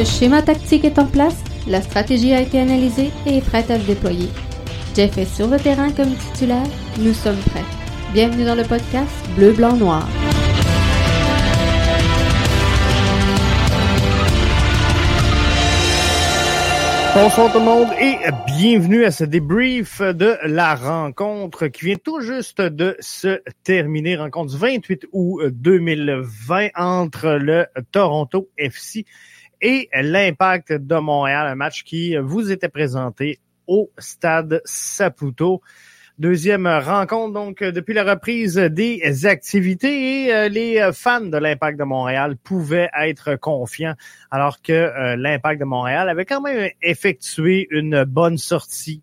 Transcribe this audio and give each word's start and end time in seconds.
Le 0.00 0.06
schéma 0.06 0.40
tactique 0.40 0.86
est 0.86 0.98
en 0.98 1.04
place, 1.04 1.36
la 1.66 1.82
stratégie 1.82 2.32
a 2.32 2.40
été 2.40 2.58
analysée 2.58 3.10
et 3.26 3.36
est 3.36 3.46
prête 3.46 3.70
à 3.70 3.78
se 3.78 3.84
déployer. 3.84 4.30
Jeff 4.96 5.18
est 5.18 5.26
sur 5.26 5.46
le 5.46 5.58
terrain 5.58 5.92
comme 5.92 6.14
titulaire, 6.14 6.66
nous 6.98 7.12
sommes 7.12 7.36
prêts. 7.36 7.66
Bienvenue 8.14 8.46
dans 8.46 8.54
le 8.54 8.62
podcast 8.62 9.10
Bleu, 9.36 9.52
Blanc, 9.52 9.76
Noir. 9.76 10.08
Bonsoir 17.14 17.52
tout 17.52 17.58
le 17.58 17.64
monde 17.66 17.88
et 18.00 18.16
bienvenue 18.46 19.04
à 19.04 19.10
ce 19.10 19.24
débrief 19.24 20.00
de 20.00 20.38
la 20.44 20.76
rencontre 20.76 21.66
qui 21.66 21.84
vient 21.84 21.96
tout 22.02 22.22
juste 22.22 22.62
de 22.62 22.96
se 23.00 23.42
terminer. 23.64 24.16
Rencontre 24.16 24.52
du 24.54 24.58
28 24.58 25.06
août 25.12 25.42
2020 25.50 26.68
entre 26.74 27.32
le 27.32 27.66
Toronto 27.92 28.48
FC 28.56 29.04
et 29.60 29.88
l'Impact 29.94 30.72
de 30.72 30.96
Montréal, 30.96 31.46
un 31.46 31.54
match 31.54 31.84
qui 31.84 32.16
vous 32.16 32.50
était 32.50 32.68
présenté 32.68 33.38
au 33.66 33.90
stade 33.98 34.60
Saputo. 34.64 35.60
Deuxième 36.18 36.66
rencontre, 36.66 37.32
donc, 37.32 37.62
depuis 37.62 37.94
la 37.94 38.04
reprise 38.04 38.56
des 38.56 39.24
activités 39.24 40.26
et 40.26 40.34
euh, 40.34 40.48
les 40.48 40.90
fans 40.92 41.22
de 41.22 41.38
l'Impact 41.38 41.78
de 41.78 41.84
Montréal 41.84 42.36
pouvaient 42.36 42.90
être 43.00 43.36
confiants 43.36 43.94
alors 44.30 44.60
que 44.60 44.72
euh, 44.72 45.16
l'Impact 45.16 45.60
de 45.60 45.64
Montréal 45.64 46.10
avait 46.10 46.26
quand 46.26 46.42
même 46.42 46.70
effectué 46.82 47.68
une 47.70 48.04
bonne 48.04 48.36
sortie 48.36 49.02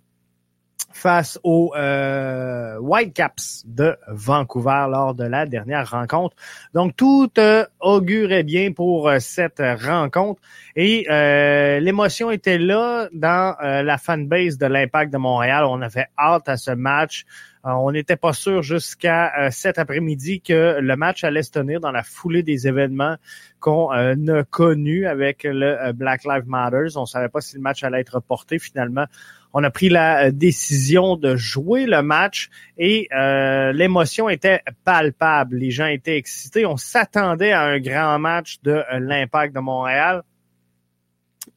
face 0.98 1.40
aux 1.44 1.74
euh, 1.76 2.78
Whitecaps 2.80 3.64
de 3.67 3.95
Vancouver 4.08 4.88
lors 4.90 5.14
de 5.14 5.26
la 5.26 5.45
dernière 5.45 5.92
rencontre. 5.92 6.36
Donc 6.73 6.95
tout 6.95 7.30
euh, 7.38 7.66
augurait 7.80 8.42
bien 8.42 8.72
pour 8.72 9.08
euh, 9.08 9.20
cette 9.20 9.62
rencontre 9.62 10.42
et 10.75 11.06
euh, 11.09 11.80
l'émotion 11.80 12.31
était 12.31 12.58
là 12.58 13.09
dans 13.14 13.56
la 13.62 13.98
fanbase 13.98 14.58
de 14.58 14.66
l'Impact 14.66 15.14
de 15.14 15.18
Montréal. 15.18 15.66
On 15.66 15.81
avait 15.81 16.08
hâte 16.18 16.50
à 16.50 16.58
ce 16.58 16.72
match. 16.72 17.25
On 17.63 17.91
n'était 17.91 18.16
pas 18.16 18.33
sûr 18.33 18.61
jusqu'à 18.63 19.50
cet 19.52 19.77
après-midi 19.77 20.41
que 20.41 20.80
le 20.80 20.95
match 20.95 21.23
allait 21.23 21.44
se 21.44 21.52
tenir 21.52 21.80
dans 21.80 21.91
la 21.91 22.03
foulée 22.03 22.44
des 22.44 22.67
événements 22.67 23.17
qu'on 23.59 23.89
a 23.89 24.44
connus 24.44 25.05
avec 25.05 25.44
le 25.44 25.91
Black 25.91 26.23
Lives 26.23 26.47
Matter. 26.47 26.95
On 26.95 27.05
savait 27.05 27.30
pas 27.30 27.41
si 27.41 27.55
le 27.55 27.61
match 27.61 27.83
allait 27.83 28.00
être 28.00 28.16
reporté 28.16 28.59
finalement 28.59 29.05
on 29.53 29.63
a 29.63 29.72
pris 29.72 29.89
la 29.89 30.25
euh, 30.25 30.31
décision 30.31 31.16
de 31.16 31.35
jouer 31.35 31.85
le 31.85 32.02
match 32.02 32.50
et 32.78 33.08
euh, 33.11 33.72
l'émotion 33.72 34.30
était 34.30 34.61
palpable. 34.83 35.58
Les 35.58 35.72
gens 35.72 35.88
étaient 35.88 36.17
excités. 36.17 36.66
On 36.66 36.78
s'attendait 36.78 37.53
à 37.53 37.63
un 37.63 37.80
grand 37.80 38.19
match 38.19 38.58
de 38.63 38.72
euh, 38.72 39.00
l'Impact 39.00 39.55
de 39.55 39.59
Montréal. 39.59 40.23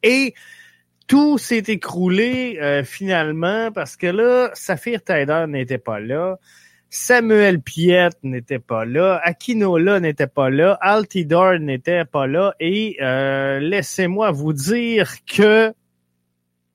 Et 0.03 0.33
tout 1.11 1.37
s'est 1.37 1.63
écroulé 1.67 2.81
finalement 2.85 3.71
parce 3.71 3.97
que 3.97 4.07
là, 4.07 4.49
Saphir 4.53 5.03
Taider 5.03 5.45
n'était 5.47 5.77
pas 5.77 5.99
là. 5.99 6.39
Samuel 6.89 7.61
Piet 7.61 8.09
n'était 8.23 8.59
pas 8.59 8.85
là, 8.85 9.19
Akinola 9.23 9.99
n'était 9.99 10.27
pas 10.27 10.49
là, 10.49 10.77
Altidor 10.81 11.59
n'était 11.59 12.05
pas 12.05 12.27
là, 12.27 12.55
et 12.59 12.97
laissez-moi 12.99 14.31
vous 14.31 14.53
dire 14.53 15.09
que 15.25 15.73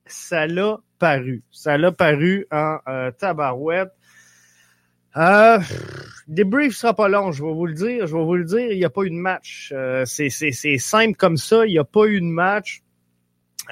ça 0.05 0.47
l'a 0.47 0.77
paru. 0.99 1.43
Ça 1.51 1.77
l'a 1.77 1.91
paru 1.91 2.47
en 2.51 2.77
euh, 2.87 3.11
tabarouette. 3.11 3.91
Euh, 5.15 5.59
débrief 6.27 6.75
sera 6.75 6.93
pas 6.93 7.07
long, 7.07 7.31
je 7.31 7.43
vais 7.43 7.53
vous 7.53 7.65
le 7.65 7.73
dire. 7.73 8.07
Je 8.07 8.15
vais 8.15 8.23
vous 8.23 8.35
le 8.35 8.45
dire, 8.45 8.71
il 8.71 8.77
n'y 8.77 8.85
a 8.85 8.89
pas 8.89 9.03
eu 9.03 9.09
de 9.09 9.15
match. 9.15 9.71
Euh, 9.75 10.05
c'est 10.05 10.29
simple 10.77 11.15
comme 11.15 11.37
ça, 11.37 11.65
il 11.65 11.71
n'y 11.71 11.79
a 11.79 11.83
pas 11.83 12.05
eu 12.05 12.19
de 12.19 12.25
match. 12.25 12.81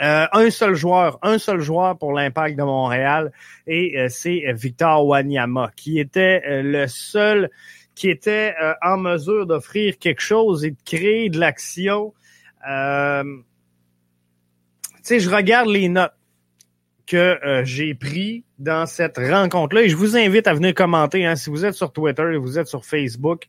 Euh, 0.02 0.28
un 0.32 0.50
seul 0.50 0.76
joueur, 0.76 1.20
un 1.22 1.38
seul 1.38 1.62
joueur 1.62 1.98
pour 1.98 2.14
l'Impact 2.14 2.58
de 2.58 2.64
Montréal, 2.64 3.32
et 3.66 3.98
euh, 3.98 4.08
c'est 4.10 4.44
Victor 4.54 5.06
Wanyama, 5.06 5.72
qui 5.76 6.00
était 6.00 6.42
le 6.64 6.88
seul 6.88 7.50
qui 7.96 8.10
était 8.10 8.54
en 8.82 8.98
mesure 8.98 9.46
d'offrir 9.46 9.98
quelque 9.98 10.20
chose 10.20 10.66
et 10.66 10.72
de 10.72 10.78
créer 10.84 11.30
de 11.30 11.40
l'action. 11.40 12.14
tu 12.62 13.44
sais, 15.02 15.22
je 15.22 15.30
regarde 15.30 15.70
les 15.70 15.88
notes 15.88 16.12
que 17.06 17.40
euh, 17.46 17.64
j'ai 17.64 17.94
pris 17.94 18.44
dans 18.60 18.86
cette 18.86 19.18
rencontre-là. 19.18 19.84
Et 19.84 19.90
je 19.90 19.96
vous 19.96 20.18
invite 20.18 20.48
à 20.48 20.54
venir 20.54 20.74
commenter. 20.74 21.26
Hein, 21.26 21.36
si 21.36 21.50
vous 21.50 21.66
êtes 21.66 21.74
sur 21.74 21.92
Twitter, 21.92 22.38
vous 22.38 22.58
êtes 22.58 22.68
sur 22.68 22.86
Facebook, 22.86 23.48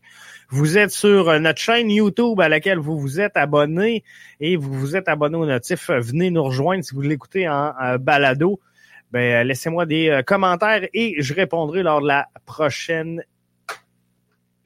vous 0.49 0.79
êtes 0.79 0.91
sur 0.91 1.29
euh, 1.29 1.39
notre 1.39 1.61
chaîne 1.61 1.91
YouTube 1.91 2.41
à 2.41 2.49
laquelle 2.49 2.79
vous 2.79 2.99
vous 2.99 3.21
êtes 3.21 3.37
abonné 3.37 4.05
et 4.41 4.57
vous 4.57 4.73
vous 4.73 4.97
êtes 4.97 5.09
abonné 5.09 5.37
au 5.37 5.47
notif, 5.47 5.91
euh, 5.91 6.01
venez 6.01 6.31
nous 6.31 6.45
rejoindre 6.45 6.85
si 6.85 6.95
vous 6.95 7.03
l'écoutez 7.03 7.49
en, 7.49 7.73
balado. 7.99 8.61
Ben, 9.13 9.47
laissez-moi 9.47 9.87
des 9.87 10.21
commentaires 10.27 10.87
et 10.93 11.15
je 11.23 11.33
répondrai 11.33 11.83
lors 11.83 12.03
de 12.03 12.09
la 12.09 12.29
prochaine 12.45 13.23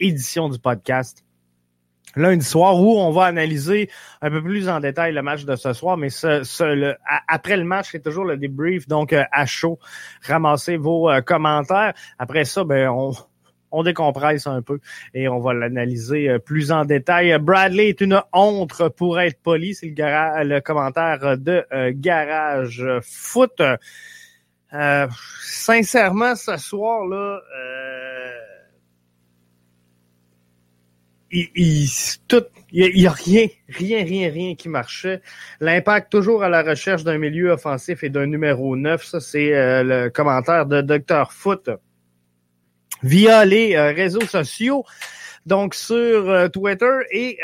édition 0.00 0.48
du 0.48 0.58
podcast 0.58 1.24
lundi 2.16 2.44
soir 2.44 2.76
où 2.81 2.98
on 2.98 3.10
va 3.10 3.25
analyser 3.25 3.91
un 4.21 4.31
peu 4.31 4.43
plus 4.43 4.69
en 4.69 4.81
détail 4.81 5.12
le 5.12 5.22
match 5.22 5.44
de 5.44 5.56
ce 5.56 5.72
soir, 5.72 5.97
mais 5.97 6.10
ce, 6.10 6.94
après 7.28 7.56
le 7.56 7.65
match, 7.65 7.88
c'est 7.93 8.03
toujours 8.03 8.25
le 8.25 8.37
débrief, 8.37 8.88
donc 8.88 9.12
euh, 9.12 9.25
à 9.32 9.47
chaud, 9.47 9.78
ramassez 10.26 10.76
vos 10.76 11.10
euh, 11.10 11.21
commentaires. 11.21 11.94
Après 12.19 12.44
ça, 12.44 12.65
ben 12.65 12.88
on, 12.88 13.12
on 13.71 13.82
décompresse 13.82 14.47
un 14.47 14.62
peu 14.62 14.81
et 15.15 15.28
on 15.28 15.38
va 15.38 15.54
l'analyser 15.54 16.28
euh, 16.28 16.38
plus 16.38 16.72
en 16.72 16.84
détail. 16.84 17.37
Bradley 17.38 17.91
est 17.91 18.00
une 18.00 18.21
honte 18.32 18.88
pour 18.97 19.21
être 19.21 19.41
poli, 19.41 19.75
c'est 19.75 19.94
le, 19.97 20.44
le 20.44 20.60
commentaire 20.60 21.38
de 21.38 21.65
Garage 21.92 22.84
Foot. 23.03 23.62
sincèrement, 24.71 26.34
ce 26.34 26.56
soir 26.56 27.06
là 27.06 27.41
il, 31.30 31.48
il, 31.54 31.88
tout, 32.28 32.44
il 32.72 32.98
y, 32.98 33.06
a, 33.06 33.10
rien, 33.12 33.46
rien, 33.68 34.04
rien, 34.04 34.30
rien 34.30 34.54
qui 34.54 34.68
marchait. 34.68 35.22
L'impact 35.60 36.10
toujours 36.10 36.42
à 36.42 36.48
la 36.48 36.62
recherche 36.62 37.04
d'un 37.04 37.18
milieu 37.18 37.50
offensif 37.50 38.02
et 38.04 38.10
d'un 38.10 38.26
numéro 38.26 38.76
9. 38.76 39.04
Ça, 39.04 39.20
c'est 39.20 39.54
euh, 39.54 39.82
le 39.82 40.10
commentaire 40.10 40.66
de 40.66 40.80
Dr. 40.80 41.32
Foot 41.32 41.70
via 43.02 43.44
les 43.44 43.74
euh, 43.74 43.92
réseaux 43.92 44.26
sociaux. 44.26 44.84
Donc 45.46 45.74
sur 45.74 45.96
euh, 46.28 46.48
Twitter 46.48 46.98
et 47.12 47.38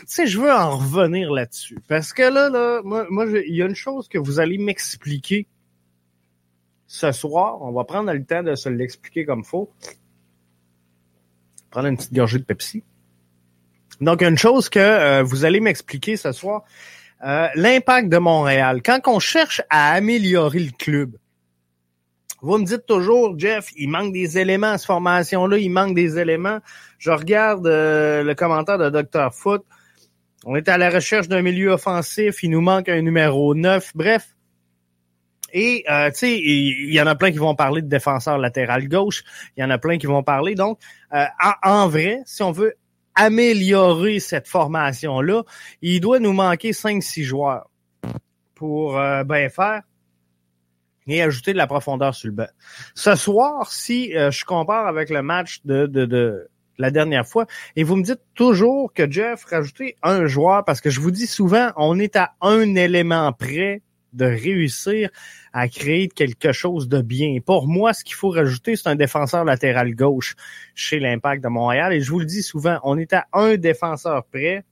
tu 0.00 0.04
sais 0.06 0.26
je 0.26 0.38
veux 0.38 0.52
en 0.52 0.76
revenir 0.76 1.32
là-dessus 1.32 1.78
parce 1.88 2.12
que 2.12 2.22
là 2.22 2.50
là 2.50 2.82
moi 2.84 3.06
moi 3.08 3.24
il 3.24 3.56
y 3.56 3.62
a 3.62 3.64
une 3.64 3.74
chose 3.74 4.08
que 4.08 4.18
vous 4.18 4.40
allez 4.40 4.58
m'expliquer 4.58 5.48
ce 6.90 7.12
soir, 7.12 7.62
on 7.62 7.70
va 7.70 7.84
prendre 7.84 8.12
le 8.12 8.24
temps 8.24 8.42
de 8.42 8.56
se 8.56 8.68
l'expliquer 8.68 9.24
comme 9.24 9.44
faut. 9.44 9.70
Prendre 11.70 11.86
une 11.86 11.96
petite 11.96 12.12
gorgée 12.12 12.40
de 12.40 12.42
Pepsi. 12.42 12.82
Donc, 14.00 14.22
une 14.22 14.38
chose 14.38 14.68
que 14.68 14.78
euh, 14.78 15.22
vous 15.22 15.44
allez 15.44 15.60
m'expliquer 15.60 16.16
ce 16.16 16.32
soir, 16.32 16.64
euh, 17.24 17.48
l'impact 17.54 18.08
de 18.08 18.16
Montréal. 18.16 18.80
Quand 18.82 19.00
on 19.06 19.18
cherche 19.18 19.60
à 19.68 19.92
améliorer 19.92 20.60
le 20.60 20.70
club, 20.70 21.16
vous 22.40 22.56
me 22.56 22.64
dites 22.64 22.86
toujours, 22.86 23.38
Jeff, 23.38 23.68
il 23.76 23.90
manque 23.90 24.14
des 24.14 24.38
éléments 24.38 24.72
à 24.72 24.78
cette 24.78 24.86
formation-là, 24.86 25.58
il 25.58 25.68
manque 25.68 25.94
des 25.94 26.18
éléments. 26.18 26.60
Je 26.98 27.10
regarde 27.10 27.66
euh, 27.66 28.22
le 28.22 28.34
commentaire 28.34 28.78
de 28.78 28.88
Dr. 28.88 29.34
Foot. 29.34 29.62
On 30.46 30.56
est 30.56 30.70
à 30.70 30.78
la 30.78 30.88
recherche 30.88 31.28
d'un 31.28 31.42
milieu 31.42 31.72
offensif, 31.72 32.42
il 32.42 32.50
nous 32.50 32.62
manque 32.62 32.88
un 32.88 33.02
numéro 33.02 33.54
9. 33.54 33.92
Bref, 33.94 34.34
et 35.52 35.84
tu 35.86 35.92
sais, 36.14 36.38
il 36.38 36.94
y, 36.94 37.02
en 37.02 37.06
a 37.06 37.14
plein 37.16 37.32
qui 37.32 37.36
vont 37.36 37.54
parler 37.54 37.82
de 37.82 37.88
défenseur 37.88 38.38
latéral 38.38 38.88
gauche. 38.88 39.22
Il 39.56 39.60
y 39.60 39.64
en 39.64 39.68
a 39.68 39.76
plein 39.76 39.98
qui 39.98 40.06
vont 40.06 40.22
parler. 40.22 40.54
Donc, 40.54 40.78
en, 41.10 41.88
vrai, 41.88 42.20
si 42.24 42.42
on 42.42 42.52
veut 42.52 42.74
améliorer 43.20 44.18
cette 44.18 44.48
formation-là, 44.48 45.42
il 45.82 46.00
doit 46.00 46.20
nous 46.20 46.32
manquer 46.32 46.70
5-6 46.70 47.22
joueurs 47.22 47.70
pour 48.54 48.98
euh, 48.98 49.24
bien 49.24 49.50
faire 49.50 49.82
et 51.06 51.22
ajouter 51.22 51.52
de 51.52 51.58
la 51.58 51.66
profondeur 51.66 52.14
sur 52.14 52.28
le 52.28 52.34
banc. 52.34 52.48
Ce 52.94 53.14
soir, 53.16 53.70
si 53.70 54.16
euh, 54.16 54.30
je 54.30 54.44
compare 54.46 54.86
avec 54.86 55.10
le 55.10 55.20
match 55.20 55.60
de, 55.66 55.84
de, 55.84 56.06
de 56.06 56.48
la 56.78 56.90
dernière 56.90 57.26
fois, 57.26 57.44
et 57.76 57.84
vous 57.84 57.96
me 57.96 58.02
dites 58.02 58.22
toujours 58.34 58.90
que 58.94 59.10
Jeff, 59.10 59.44
rajoutez 59.44 59.96
un 60.02 60.24
joueur, 60.26 60.64
parce 60.64 60.80
que 60.80 60.88
je 60.88 61.00
vous 61.00 61.10
dis 61.10 61.26
souvent, 61.26 61.72
on 61.76 61.98
est 61.98 62.16
à 62.16 62.32
un 62.40 62.74
élément 62.74 63.32
près 63.32 63.82
de 64.12 64.24
réussir 64.24 65.10
à 65.52 65.68
créer 65.68 66.08
quelque 66.08 66.52
chose 66.52 66.88
de 66.88 67.00
bien. 67.00 67.38
Pour 67.44 67.66
moi, 67.66 67.92
ce 67.92 68.04
qu'il 68.04 68.14
faut 68.14 68.30
rajouter, 68.30 68.76
c'est 68.76 68.88
un 68.88 68.96
défenseur 68.96 69.44
latéral 69.44 69.94
gauche 69.94 70.34
chez 70.74 71.00
l'Impact 71.00 71.42
de 71.42 71.48
Montréal. 71.48 71.92
Et 71.92 72.00
je 72.00 72.10
vous 72.10 72.20
le 72.20 72.26
dis 72.26 72.42
souvent, 72.42 72.78
on 72.82 72.98
est 72.98 73.12
à 73.12 73.26
un 73.32 73.56
défenseur 73.56 74.24
près 74.24 74.64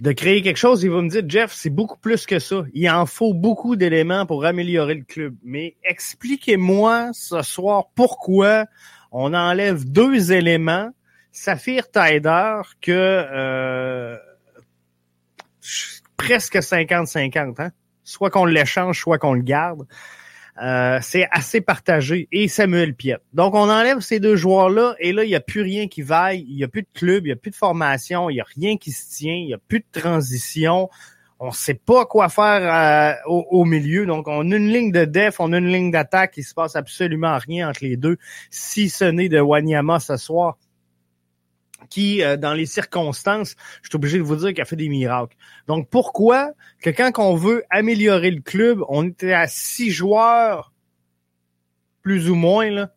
de 0.00 0.12
créer 0.12 0.42
quelque 0.42 0.58
chose. 0.58 0.82
Il 0.82 0.90
va 0.90 1.00
me 1.00 1.08
dire, 1.08 1.22
Jeff, 1.26 1.52
c'est 1.52 1.70
beaucoup 1.70 1.98
plus 1.98 2.26
que 2.26 2.38
ça. 2.38 2.64
Il 2.74 2.88
en 2.90 3.06
faut 3.06 3.34
beaucoup 3.34 3.76
d'éléments 3.76 4.26
pour 4.26 4.44
améliorer 4.44 4.94
le 4.94 5.04
club. 5.04 5.34
Mais 5.42 5.76
expliquez-moi 5.84 7.10
ce 7.12 7.42
soir 7.42 7.86
pourquoi 7.94 8.66
on 9.10 9.32
enlève 9.32 9.90
deux 9.90 10.32
éléments. 10.32 10.90
Saphir 11.32 11.90
Taider 11.90 12.60
que... 12.80 12.92
Euh, 12.92 14.16
presque 16.16 16.56
50-50. 16.56 17.60
Hein? 17.60 17.70
Soit 18.04 18.30
qu'on 18.30 18.44
l'échange, 18.44 19.00
soit 19.00 19.18
qu'on 19.18 19.34
le 19.34 19.42
garde. 19.42 19.86
Euh, 20.62 20.98
c'est 21.02 21.28
assez 21.30 21.60
partagé. 21.60 22.28
Et 22.32 22.48
Samuel 22.48 22.94
Piet. 22.94 23.18
Donc, 23.32 23.54
on 23.54 23.68
enlève 23.70 24.00
ces 24.00 24.20
deux 24.20 24.36
joueurs-là 24.36 24.94
et 24.98 25.12
là, 25.12 25.24
il 25.24 25.28
n'y 25.28 25.34
a 25.34 25.40
plus 25.40 25.62
rien 25.62 25.86
qui 25.88 26.02
vaille. 26.02 26.44
Il 26.48 26.56
n'y 26.56 26.64
a 26.64 26.68
plus 26.68 26.82
de 26.82 26.88
club, 26.94 27.26
il 27.26 27.28
n'y 27.28 27.32
a 27.32 27.36
plus 27.36 27.50
de 27.50 27.56
formation, 27.56 28.30
il 28.30 28.34
n'y 28.34 28.40
a 28.40 28.46
rien 28.56 28.76
qui 28.76 28.92
se 28.92 29.16
tient, 29.16 29.34
il 29.34 29.46
n'y 29.46 29.54
a 29.54 29.58
plus 29.58 29.80
de 29.80 30.00
transition. 30.00 30.88
On 31.38 31.48
ne 31.48 31.52
sait 31.52 31.74
pas 31.74 32.06
quoi 32.06 32.30
faire 32.30 33.18
euh, 33.26 33.28
au, 33.28 33.66
milieu. 33.66 34.06
Donc, 34.06 34.26
on 34.26 34.50
a 34.50 34.56
une 34.56 34.68
ligne 34.68 34.92
de 34.92 35.04
def, 35.04 35.38
on 35.38 35.52
a 35.52 35.58
une 35.58 35.70
ligne 35.70 35.90
d'attaque. 35.90 36.34
Il 36.38 36.44
se 36.44 36.54
passe 36.54 36.76
absolument 36.76 37.36
rien 37.36 37.68
entre 37.68 37.84
les 37.84 37.98
deux, 37.98 38.16
si 38.50 38.88
ce 38.88 39.04
n'est 39.04 39.28
de 39.28 39.40
Wanyama 39.40 40.00
ce 40.00 40.16
soir 40.16 40.56
qui, 41.88 42.22
euh, 42.22 42.36
dans 42.36 42.54
les 42.54 42.66
circonstances, 42.66 43.56
je 43.82 43.88
suis 43.88 43.96
obligé 43.96 44.18
de 44.18 44.22
vous 44.22 44.36
dire 44.36 44.50
qu'il 44.50 44.60
a 44.60 44.64
fait 44.64 44.76
des 44.76 44.88
miracles. 44.88 45.36
Donc, 45.66 45.88
pourquoi 45.90 46.52
que 46.80 46.90
quand 46.90 47.12
on 47.18 47.34
veut 47.34 47.64
améliorer 47.70 48.30
le 48.30 48.42
club, 48.42 48.82
on 48.88 49.08
était 49.08 49.32
à 49.32 49.46
six 49.46 49.90
joueurs, 49.90 50.72
plus 52.02 52.30
ou 52.30 52.34
moins, 52.34 52.88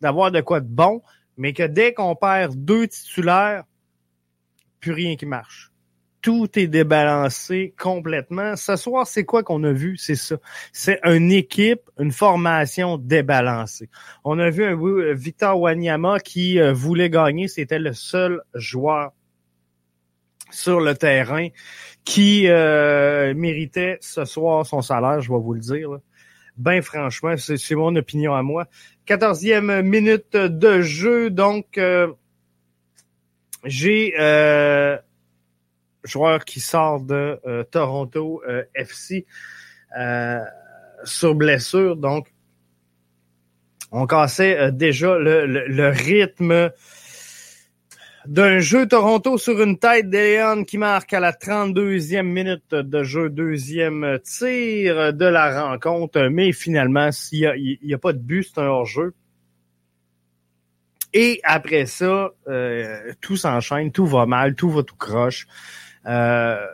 d'avoir 0.00 0.30
de 0.30 0.40
quoi 0.40 0.60
de 0.60 0.68
bon, 0.68 1.02
mais 1.36 1.52
que 1.52 1.62
dès 1.62 1.92
qu'on 1.92 2.14
perd 2.16 2.54
deux 2.54 2.88
titulaires, 2.88 3.64
plus 4.80 4.92
rien 4.92 5.16
qui 5.16 5.26
marche? 5.26 5.69
Tout 6.22 6.58
est 6.58 6.66
débalancé 6.66 7.74
complètement. 7.78 8.56
Ce 8.56 8.76
soir, 8.76 9.06
c'est 9.06 9.24
quoi 9.24 9.42
qu'on 9.42 9.64
a 9.64 9.72
vu? 9.72 9.96
C'est 9.96 10.14
ça. 10.14 10.36
C'est 10.72 11.00
une 11.04 11.32
équipe, 11.32 11.82
une 11.98 12.12
formation 12.12 12.98
débalancée. 12.98 13.88
On 14.24 14.38
a 14.38 14.50
vu 14.50 14.64
un 14.64 15.14
Victor 15.14 15.58
Wanyama 15.58 16.20
qui 16.20 16.60
euh, 16.60 16.72
voulait 16.72 17.10
gagner. 17.10 17.48
C'était 17.48 17.78
le 17.78 17.92
seul 17.92 18.42
joueur 18.54 19.12
sur 20.50 20.80
le 20.80 20.94
terrain 20.94 21.48
qui 22.04 22.48
euh, 22.48 23.34
méritait 23.34 23.98
ce 24.00 24.24
soir 24.24 24.66
son 24.66 24.82
salaire, 24.82 25.20
je 25.20 25.30
vais 25.30 25.38
vous 25.38 25.54
le 25.54 25.60
dire. 25.60 25.90
Ben 26.56 26.82
franchement, 26.82 27.34
c'est 27.36 27.74
mon 27.74 27.94
opinion 27.96 28.34
à 28.34 28.42
moi. 28.42 28.66
Quatorzième 29.06 29.82
minute 29.82 30.36
de 30.36 30.82
jeu, 30.82 31.30
donc 31.30 31.78
euh, 31.78 32.12
j'ai 33.64 34.12
joueur 36.04 36.44
qui 36.44 36.60
sort 36.60 37.00
de 37.00 37.40
euh, 37.46 37.64
Toronto 37.64 38.42
euh, 38.48 38.64
FC 38.74 39.26
euh, 39.98 40.40
sur 41.04 41.34
blessure. 41.34 41.96
Donc, 41.96 42.32
on 43.92 44.06
cassait 44.06 44.70
déjà 44.70 45.18
le, 45.18 45.88
rythme 45.88 46.70
d'un 48.26 48.60
jeu 48.60 48.86
Toronto 48.86 49.36
sur 49.36 49.60
une 49.60 49.78
tête 49.78 50.08
d'Eleon 50.08 50.62
qui 50.62 50.78
marque 50.78 51.12
à 51.12 51.18
la 51.18 51.32
32e 51.32 52.22
minute 52.22 52.70
de 52.72 53.02
jeu, 53.02 53.30
deuxième 53.30 54.20
tir 54.22 55.12
de 55.12 55.24
la 55.24 55.68
rencontre. 55.68 56.28
Mais 56.28 56.52
finalement, 56.52 57.10
s'il 57.10 57.78
n'y 57.82 57.94
a, 57.94 57.98
pas 57.98 58.12
de 58.12 58.18
but, 58.18 58.44
c'est 58.44 58.60
un 58.60 58.66
hors-jeu. 58.66 59.12
Et 61.12 61.40
après 61.42 61.86
ça, 61.86 62.30
tout 63.20 63.36
s'enchaîne, 63.36 63.90
tout 63.90 64.06
va 64.06 64.24
mal, 64.26 64.54
tout 64.54 64.70
va 64.70 64.84
tout 64.84 64.94
croche. 64.94 65.48
Euh, 66.06 66.66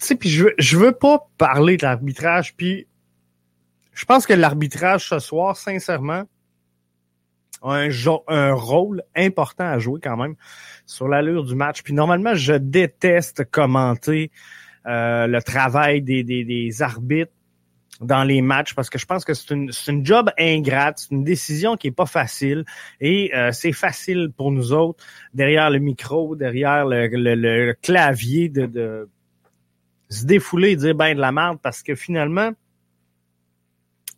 tu 0.00 0.06
sais, 0.06 0.14
puis 0.16 0.28
je, 0.28 0.46
je 0.58 0.76
veux 0.76 0.92
pas 0.92 1.28
parler 1.38 1.76
de 1.76 1.82
l'arbitrage, 1.82 2.54
puis 2.56 2.86
je 3.92 4.04
pense 4.04 4.26
que 4.26 4.32
l'arbitrage 4.32 5.08
ce 5.08 5.18
soir, 5.18 5.56
sincèrement, 5.56 6.24
a 7.62 7.76
un, 7.76 7.90
un 8.28 8.52
rôle 8.52 9.02
important 9.16 9.64
à 9.64 9.78
jouer 9.78 10.00
quand 10.02 10.16
même 10.16 10.34
sur 10.86 11.08
l'allure 11.08 11.44
du 11.44 11.54
match. 11.54 11.82
Puis 11.82 11.94
normalement, 11.94 12.34
je 12.34 12.52
déteste 12.52 13.50
commenter 13.50 14.30
euh, 14.86 15.26
le 15.26 15.42
travail 15.42 16.02
des, 16.02 16.24
des, 16.24 16.44
des, 16.44 16.82
arbitres 16.82 17.32
dans 18.00 18.24
les 18.24 18.42
matchs 18.42 18.74
parce 18.74 18.90
que 18.90 18.98
je 18.98 19.06
pense 19.06 19.24
que 19.24 19.34
c'est 19.34 19.54
une, 19.54 19.70
une 19.88 20.04
job 20.04 20.30
ingrate, 20.38 20.98
c'est 20.98 21.10
une 21.10 21.24
décision 21.24 21.76
qui 21.76 21.88
est 21.88 21.92
pas 21.92 22.06
facile 22.06 22.64
et 23.00 23.34
euh, 23.34 23.52
c'est 23.52 23.72
facile 23.72 24.30
pour 24.36 24.50
nous 24.50 24.72
autres 24.72 25.04
derrière 25.32 25.70
le 25.70 25.78
micro, 25.78 26.36
derrière 26.36 26.86
le, 26.86 27.06
le, 27.06 27.74
clavier 27.74 28.48
de, 28.48 28.66
de, 28.66 29.08
se 30.08 30.24
défouler 30.24 30.72
et 30.72 30.76
dire 30.76 30.94
ben 30.94 31.14
de 31.14 31.20
la 31.20 31.32
merde 31.32 31.58
parce 31.62 31.82
que 31.82 31.94
finalement 31.94 32.50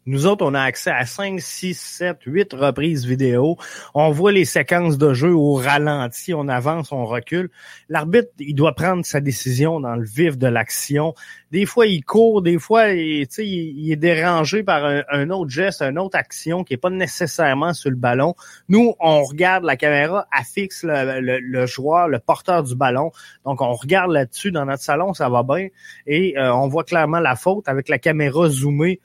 nous 0.06 0.26
autres, 0.26 0.44
on 0.46 0.54
a 0.54 0.60
accès 0.60 0.90
à 0.90 1.04
5, 1.04 1.40
6, 1.40 1.74
7, 1.74 2.18
8 2.26 2.52
reprises 2.52 3.04
vidéo. 3.04 3.56
On 3.92 4.12
voit 4.12 4.30
les 4.30 4.44
séquences 4.44 4.98
de 4.98 5.12
jeu 5.12 5.34
au 5.34 5.54
ralenti, 5.54 6.32
on 6.32 6.46
avance, 6.46 6.92
on 6.92 7.04
recule. 7.04 7.50
L'arbitre, 7.88 8.28
il 8.38 8.54
doit 8.54 8.74
prendre 8.74 9.04
sa 9.04 9.20
décision 9.20 9.80
dans 9.80 9.96
le 9.96 10.04
vif 10.04 10.38
de 10.38 10.46
l'action. 10.46 11.14
Des 11.50 11.66
fois, 11.66 11.86
il 11.86 12.04
court, 12.04 12.40
des 12.40 12.58
fois, 12.58 12.90
il, 12.90 13.26
il 13.38 13.92
est 13.92 13.96
dérangé 13.96 14.62
par 14.62 14.84
un, 14.84 15.30
autre 15.30 15.50
geste, 15.50 15.82
une 15.82 15.98
autre 15.98 16.16
action 16.16 16.62
qui 16.62 16.74
est 16.74 16.76
pas 16.76 16.90
nécessairement 16.90 17.72
sur 17.72 17.90
le 17.90 17.96
ballon. 17.96 18.36
Nous, 18.68 18.94
on 19.00 19.24
regarde 19.24 19.64
la 19.64 19.76
caméra, 19.76 20.28
affixe 20.30 20.84
le, 20.84 21.40
le, 21.40 21.66
joueur, 21.66 22.06
le 22.06 22.20
porteur 22.20 22.62
du 22.62 22.76
ballon. 22.76 23.10
Donc, 23.44 23.60
on 23.60 23.72
regarde 23.72 24.12
là-dessus 24.12 24.52
dans 24.52 24.66
notre 24.66 24.84
salon, 24.84 25.14
ça 25.14 25.28
va 25.28 25.42
bien. 25.42 25.66
Et 26.06 26.38
euh, 26.38 26.54
on 26.54 26.68
voit 26.68 26.84
clairement 26.84 27.18
la 27.18 27.34
faute 27.34 27.68
avec 27.68 27.88
la 27.88 27.98
caméra 27.98 28.48
zoomée 28.48 29.00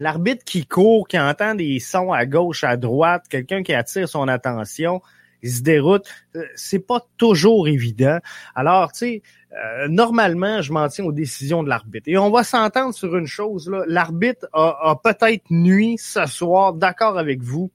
L'arbitre 0.00 0.44
qui 0.44 0.66
court, 0.66 1.06
qui 1.06 1.18
entend 1.18 1.54
des 1.54 1.78
sons 1.78 2.10
à 2.10 2.24
gauche, 2.24 2.64
à 2.64 2.76
droite, 2.78 3.26
quelqu'un 3.28 3.62
qui 3.62 3.74
attire 3.74 4.08
son 4.08 4.28
attention, 4.28 5.02
il 5.42 5.50
se 5.50 5.62
déroute. 5.62 6.06
Euh, 6.36 6.44
c'est 6.54 6.78
pas 6.78 7.06
toujours 7.18 7.68
évident. 7.68 8.18
Alors, 8.54 8.92
tu 8.92 8.98
sais, 8.98 9.22
euh, 9.52 9.88
normalement, 9.88 10.62
je 10.62 10.72
m'en 10.72 10.88
tiens 10.88 11.04
aux 11.04 11.12
décisions 11.12 11.62
de 11.62 11.68
l'arbitre. 11.68 12.08
Et 12.08 12.16
on 12.16 12.30
va 12.30 12.44
s'entendre 12.44 12.94
sur 12.94 13.14
une 13.16 13.26
chose. 13.26 13.70
L'arbitre 13.86 14.48
a, 14.52 14.98
peut-être 15.02 15.44
nuit 15.50 15.98
ce 15.98 16.24
soir, 16.26 16.72
d'accord 16.72 17.18
avec 17.18 17.42
vous, 17.42 17.70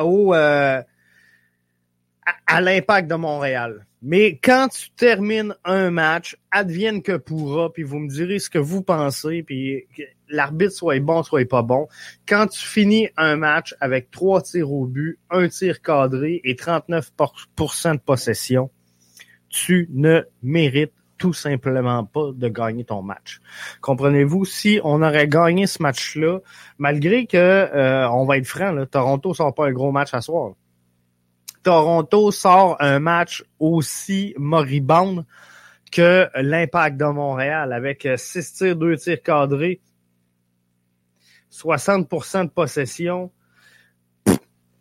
au, 0.00 0.34
euh, 0.34 0.82
à 2.46 2.60
l'impact 2.60 3.08
de 3.08 3.16
Montréal. 3.16 3.86
Mais 4.06 4.38
quand 4.42 4.68
tu 4.68 4.90
termines 4.90 5.56
un 5.64 5.90
match, 5.90 6.36
advienne 6.50 7.00
que 7.00 7.16
pourra, 7.16 7.72
puis 7.72 7.84
vous 7.84 7.98
me 7.98 8.08
direz 8.10 8.38
ce 8.38 8.50
que 8.50 8.58
vous 8.58 8.82
pensez, 8.82 9.42
puis 9.42 9.86
l'arbitre 10.28 10.72
soit 10.72 11.00
bon, 11.00 11.22
soit 11.22 11.48
pas 11.48 11.62
bon. 11.62 11.88
Quand 12.28 12.46
tu 12.48 12.60
finis 12.60 13.08
un 13.16 13.36
match 13.36 13.74
avec 13.80 14.10
trois 14.10 14.42
tirs 14.42 14.70
au 14.70 14.84
but, 14.84 15.18
un 15.30 15.48
tir 15.48 15.80
cadré 15.80 16.42
et 16.44 16.54
39% 16.54 17.94
de 17.94 17.98
possession, 17.98 18.70
tu 19.48 19.88
ne 19.94 20.20
mérites 20.42 20.92
tout 21.16 21.32
simplement 21.32 22.04
pas 22.04 22.32
de 22.34 22.48
gagner 22.48 22.84
ton 22.84 23.00
match. 23.00 23.40
Comprenez-vous, 23.80 24.44
si 24.44 24.80
on 24.84 25.00
aurait 25.00 25.28
gagné 25.28 25.66
ce 25.66 25.82
match-là, 25.82 26.40
malgré 26.76 27.24
que, 27.24 27.38
euh, 27.38 28.06
on 28.10 28.26
va 28.26 28.36
être 28.36 28.46
franc, 28.46 28.72
là, 28.72 28.84
Toronto 28.84 29.32
sort 29.32 29.54
pas 29.54 29.68
un 29.68 29.72
gros 29.72 29.92
match 29.92 30.12
à 30.12 30.20
soir. 30.20 30.52
Toronto 31.64 32.30
sort 32.30 32.76
un 32.78 33.00
match 33.00 33.42
aussi 33.58 34.34
moribond 34.36 35.24
que 35.90 36.28
l'impact 36.34 36.96
de 36.98 37.06
Montréal 37.06 37.72
avec 37.72 38.06
6 38.16 38.52
tirs, 38.52 38.76
2 38.76 38.96
tirs 38.96 39.22
cadrés, 39.22 39.80
60% 41.50 42.44
de 42.44 42.50
possession. 42.50 43.30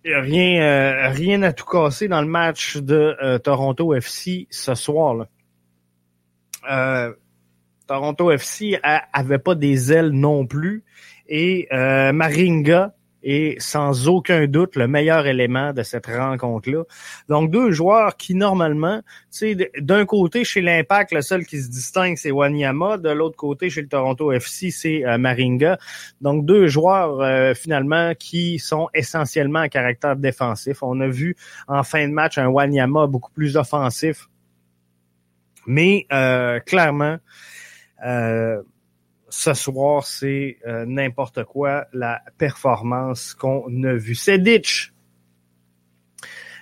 rien, 0.03 0.61
euh, 0.61 1.09
rien 1.09 1.41
à 1.43 1.53
tout 1.53 1.65
casser 1.65 2.07
dans 2.07 2.21
le 2.21 2.27
match 2.27 2.77
de 2.77 3.15
euh, 3.23 3.37
Toronto 3.37 3.93
FC 3.93 4.47
ce 4.49 4.75
soir. 4.75 5.27
Euh, 6.69 7.13
Toronto 7.87 8.31
FC 8.31 8.79
avait 8.81 9.39
pas 9.39 9.55
des 9.55 9.93
ailes 9.93 10.11
non 10.11 10.45
plus. 10.45 10.83
Et 11.27 11.67
Maringa, 11.71 12.93
et 13.23 13.55
sans 13.59 14.07
aucun 14.07 14.47
doute 14.47 14.75
le 14.75 14.87
meilleur 14.87 15.25
élément 15.25 15.73
de 15.73 15.81
cette 15.81 16.07
rencontre-là. 16.07 16.83
Donc, 17.29 17.49
deux 17.49 17.71
joueurs 17.71 18.17
qui, 18.17 18.35
normalement, 18.35 19.01
d'un 19.79 20.05
côté, 20.05 20.43
chez 20.43 20.61
l'Impact, 20.61 21.13
le 21.13 21.21
seul 21.21 21.45
qui 21.45 21.61
se 21.61 21.69
distingue, 21.69 22.17
c'est 22.17 22.31
Wanyama. 22.31 22.97
De 22.97 23.09
l'autre 23.09 23.37
côté, 23.37 23.69
chez 23.69 23.81
le 23.81 23.87
Toronto 23.87 24.31
FC, 24.31 24.71
c'est 24.71 25.05
euh, 25.05 25.17
Maringa. 25.17 25.77
Donc, 26.21 26.45
deux 26.45 26.67
joueurs, 26.67 27.21
euh, 27.21 27.53
finalement, 27.53 28.13
qui 28.13 28.59
sont 28.59 28.89
essentiellement 28.93 29.59
à 29.59 29.69
caractère 29.69 30.15
défensif. 30.15 30.83
On 30.83 30.99
a 30.99 31.07
vu 31.07 31.35
en 31.67 31.83
fin 31.83 32.07
de 32.07 32.13
match 32.13 32.37
un 32.37 32.47
Wanyama 32.47 33.07
beaucoup 33.07 33.31
plus 33.31 33.55
offensif. 33.55 34.27
Mais, 35.65 36.05
euh, 36.11 36.59
clairement, 36.59 37.17
ce 39.35 39.55
soir, 39.55 40.05
c'est 40.05 40.59
euh, 40.67 40.85
n'importe 40.85 41.43
quoi 41.43 41.87
la 41.91 42.21
performance 42.37 43.33
qu'on 43.33 43.83
a 43.83 43.93
vue. 43.93 44.13
C'est. 44.13 44.37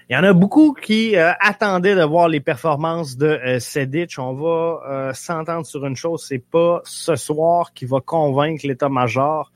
Il 0.10 0.13
y 0.13 0.16
en 0.16 0.24
a 0.24 0.32
beaucoup 0.32 0.74
qui 0.74 1.18
euh, 1.18 1.34
attendaient 1.42 1.96
de 1.96 2.04
voir 2.04 2.30
les 2.30 2.40
performances 2.40 3.18
de 3.18 3.28
euh. 3.28 3.60
On 4.20 4.34
va 4.34 4.80
euh, 4.90 5.13
s'entendre 5.13 5.66
sur 5.66 5.86
une 5.86 5.98
chose, 5.98 6.25
c'est 6.25 6.44
pas 6.44 6.82
ce 6.86 7.18
soir 7.18 7.74
qui 7.74 7.86
va 7.86 8.00
convaincre 8.00 8.66
l'état-major 8.66 9.51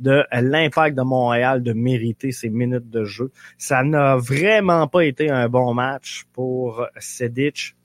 de 0.00 0.24
l'impact 0.32 0.96
de 0.96 1.02
Montréal 1.02 1.62
de 1.62 1.72
mériter 1.72 2.32
ses 2.32 2.50
minutes 2.50 2.90
de 2.90 3.04
jeu. 3.04 3.30
Ça 3.58 3.84
n'a 3.84 4.16
vraiment 4.16 4.88
pas 4.88 5.04
été 5.04 5.30
un 5.30 5.48
bon 5.48 5.72
match 5.72 6.24
pour 6.32 6.84
Sedic. 6.98 7.75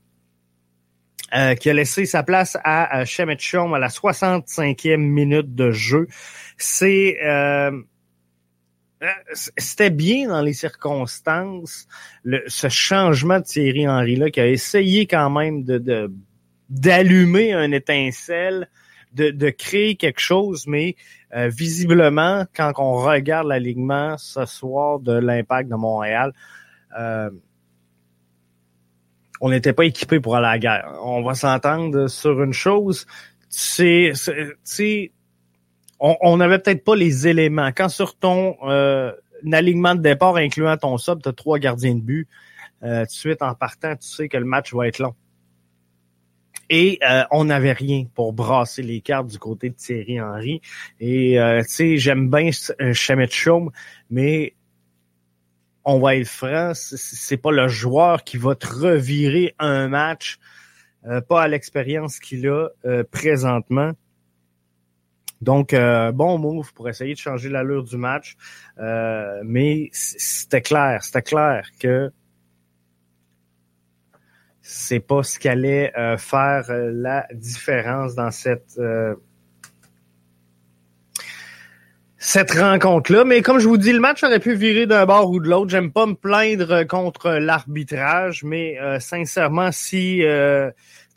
Euh, 1.33 1.55
qui 1.55 1.69
a 1.69 1.73
laissé 1.73 2.05
sa 2.05 2.23
place 2.23 2.57
à, 2.63 3.00
à 3.00 3.05
Chom 3.05 3.73
à 3.73 3.79
la 3.79 3.88
65e 3.88 4.97
minute 4.97 5.55
de 5.55 5.71
jeu. 5.71 6.07
C'est 6.57 7.17
euh, 7.23 7.71
euh, 9.03 9.07
c'était 9.57 9.89
bien 9.89 10.27
dans 10.27 10.41
les 10.41 10.53
circonstances, 10.53 11.88
le, 12.23 12.43
ce 12.45 12.69
changement 12.69 13.39
de 13.39 13.45
Thierry 13.45 13.88
Henry-là, 13.88 14.29
qui 14.29 14.39
a 14.39 14.47
essayé 14.47 15.07
quand 15.07 15.29
même 15.29 15.63
de 15.63 16.11
d'allumer 16.69 17.51
un 17.51 17.71
étincelle, 17.73 18.69
de, 19.13 19.29
de, 19.29 19.50
créer 19.50 19.95
quelque 19.95 20.21
chose, 20.21 20.67
mais 20.67 20.95
euh, 21.35 21.50
visiblement, 21.50 22.45
quand 22.55 22.71
on 22.77 22.93
regarde 22.93 23.47
l'alignement 23.47 24.17
ce 24.17 24.45
soir 24.45 25.00
de 25.00 25.11
l'impact 25.11 25.69
de 25.69 25.75
Montréal, 25.75 26.31
euh, 26.97 27.29
on 29.41 29.50
n'était 29.50 29.74
pas 29.74 29.86
équipé 29.86 30.19
pour 30.19 30.36
aller 30.36 30.48
à 30.48 30.51
la 30.51 30.60
guerre. 30.60 31.00
On 31.03 31.24
va 31.24 31.33
s'entendre 31.33 32.07
sur 32.07 32.41
une 32.43 32.53
chose, 32.53 33.07
c'est, 33.50 34.13
on 36.00 36.38
n'avait 36.38 36.60
peut-être 36.60 36.83
pas 36.83 36.95
les 36.95 37.27
éléments. 37.27 37.71
Quand 37.75 37.89
sur 37.89 38.15
ton 38.15 38.55
euh, 38.63 39.12
alignement 39.51 39.95
de 39.95 40.01
départ 40.01 40.38
incluant 40.38 40.77
ton 40.77 40.98
sub, 40.98 41.21
tu 41.24 41.33
trois 41.33 41.57
gardiens 41.57 41.95
de 41.95 42.01
but, 42.01 42.27
euh, 42.83 43.01
tout 43.01 43.07
de 43.07 43.12
suite 43.12 43.41
en 43.41 43.55
partant, 43.55 43.95
tu 43.95 44.07
sais 44.07 44.29
que 44.29 44.38
le 44.38 44.45
match 44.45 44.74
va 44.74 44.88
être 44.88 45.00
long. 45.00 45.15
Et 46.69 47.00
euh, 47.03 47.24
on 47.31 47.45
n'avait 47.45 47.74
rien 47.74 48.05
pour 48.13 48.31
brasser 48.33 48.83
les 48.83 49.01
cartes 49.01 49.27
du 49.27 49.39
côté 49.39 49.71
de 49.71 49.75
Thierry 49.75 50.21
Henry. 50.21 50.62
Et 51.00 51.38
tu 51.63 51.69
sais, 51.69 51.98
j'aime 51.98 52.29
bien 52.29 52.51
Chamet 52.93 53.27
Chaume, 53.29 53.71
mais 54.10 54.53
on 55.83 56.00
va 56.00 56.15
être 56.15 56.27
franc, 56.27 56.73
c'est 56.75 57.38
pas 57.38 57.51
le 57.51 57.67
joueur 57.67 58.23
qui 58.23 58.38
va 58.38 58.55
te 58.55 58.67
revirer 58.67 59.55
un 59.59 59.88
match, 59.88 60.38
pas 61.27 61.41
à 61.41 61.47
l'expérience 61.47 62.19
qu'il 62.19 62.47
a 62.47 62.69
présentement. 63.11 63.93
Donc, 65.41 65.73
euh, 65.73 66.11
bon 66.11 66.38
move 66.38 66.71
pour 66.73 66.88
essayer 66.88 67.13
de 67.13 67.19
changer 67.19 67.50
l'allure 67.50 67.83
du 67.83 67.97
match. 67.97 68.38
Euh, 68.77 69.41
mais 69.43 69.89
c'était 69.91 70.61
clair, 70.61 71.03
c'était 71.03 71.23
clair 71.23 71.67
que 71.79 72.11
c'est 74.61 75.00
pas 75.00 75.23
ce 75.23 75.39
qu'allait 75.39 75.91
euh, 75.97 76.17
faire 76.17 76.65
la 76.69 77.27
différence 77.33 78.13
dans 78.13 78.29
cette 78.29 78.79
cette 82.23 82.51
rencontre-là. 82.51 83.25
Mais 83.25 83.41
comme 83.41 83.59
je 83.59 83.67
vous 83.67 83.77
dis, 83.77 83.91
le 83.91 83.99
match 83.99 84.23
aurait 84.23 84.39
pu 84.39 84.53
virer 84.53 84.85
d'un 84.85 85.05
bord 85.05 85.31
ou 85.31 85.39
de 85.39 85.49
l'autre. 85.49 85.71
J'aime 85.71 85.91
pas 85.91 86.05
me 86.05 86.13
plaindre 86.13 86.83
contre 86.87 87.31
l'arbitrage, 87.31 88.43
mais 88.43 88.77
sincèrement, 88.99 89.71
si 89.71 90.21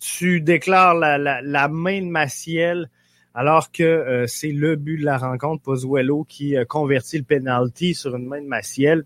tu 0.01 0.41
déclares 0.41 0.95
la, 0.95 1.19
la, 1.19 1.43
la 1.43 1.69
main 1.69 2.01
de 2.01 2.09
Maciel 2.09 2.89
alors 3.35 3.73
que 3.73 3.83
euh, 3.83 4.27
c'est 4.29 4.53
le 4.53 4.77
but 4.77 4.99
de 4.99 5.05
la 5.05 5.19
rencontre, 5.19 5.63
Pozuelo 5.63 6.25
qui 6.25 6.57
euh, 6.57 6.65
convertit 6.65 7.19
le 7.19 7.25
penalty 7.25 7.95
sur 7.95 8.15
une 8.15 8.27
main 8.27 8.41
de 8.41 8.47
Maciel. 8.47 9.05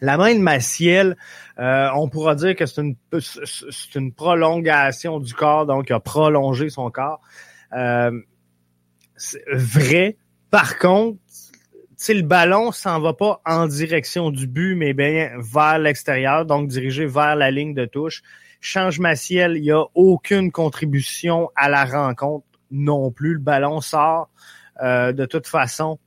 La 0.00 0.16
main 0.16 0.34
de 0.34 0.40
Maciel, 0.40 1.16
euh, 1.58 1.88
on 1.94 2.08
pourra 2.08 2.34
dire 2.34 2.56
que 2.56 2.66
c'est 2.66 2.80
une, 2.80 2.96
c'est 3.20 3.94
une 3.94 4.12
prolongation 4.12 5.20
du 5.20 5.32
corps, 5.34 5.66
donc 5.66 5.86
il 5.88 5.92
a 5.92 6.00
prolongé 6.00 6.68
son 6.70 6.90
corps. 6.90 7.20
c'est 9.16 9.44
vrai. 9.52 10.16
Par 10.50 10.78
contre, 10.78 11.18
le 12.08 12.22
ballon 12.22 12.72
s'en 12.72 13.00
va 13.00 13.12
pas 13.12 13.40
en 13.44 13.66
direction 13.66 14.30
du 14.30 14.46
but, 14.46 14.74
mais 14.74 14.92
bien 14.92 15.30
vers 15.38 15.78
l'extérieur, 15.78 16.46
donc 16.46 16.68
dirigé 16.68 17.06
vers 17.06 17.36
la 17.36 17.50
ligne 17.50 17.74
de 17.74 17.84
touche. 17.84 18.22
Change 18.60 18.98
Maciel, 19.00 19.56
il 19.56 19.62
n'y 19.62 19.70
a 19.70 19.84
aucune 19.94 20.50
contribution 20.50 21.50
à 21.56 21.68
la 21.68 21.84
rencontre 21.84 22.46
non 22.70 23.10
plus. 23.10 23.34
Le 23.34 23.40
ballon 23.40 23.80
sort 23.80 24.30
euh, 24.82 25.12
de 25.12 25.24
toute 25.24 25.46
façon 25.46 25.98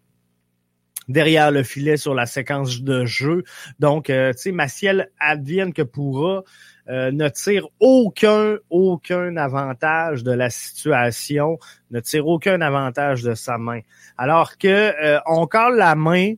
derrière 1.09 1.51
le 1.51 1.63
filet 1.63 1.97
sur 1.97 2.13
la 2.13 2.25
séquence 2.25 2.81
de 2.81 3.05
jeu. 3.05 3.43
Donc, 3.79 4.09
euh, 4.09 4.31
tu 4.33 4.53
sais, 4.55 5.07
advienne 5.19 5.73
que 5.73 5.81
pourra 5.81 6.43
euh, 6.89 7.11
ne 7.11 7.29
tire 7.29 7.67
aucun, 7.79 8.57
aucun 8.69 9.37
avantage 9.37 10.23
de 10.23 10.31
la 10.31 10.49
situation, 10.49 11.59
ne 11.91 11.99
tire 11.99 12.27
aucun 12.27 12.61
avantage 12.61 13.23
de 13.23 13.33
sa 13.35 13.57
main. 13.57 13.81
Alors 14.17 14.57
que 14.57 14.93
on 15.25 15.47
colle 15.47 15.77
la 15.77 15.95
main, 15.95 16.33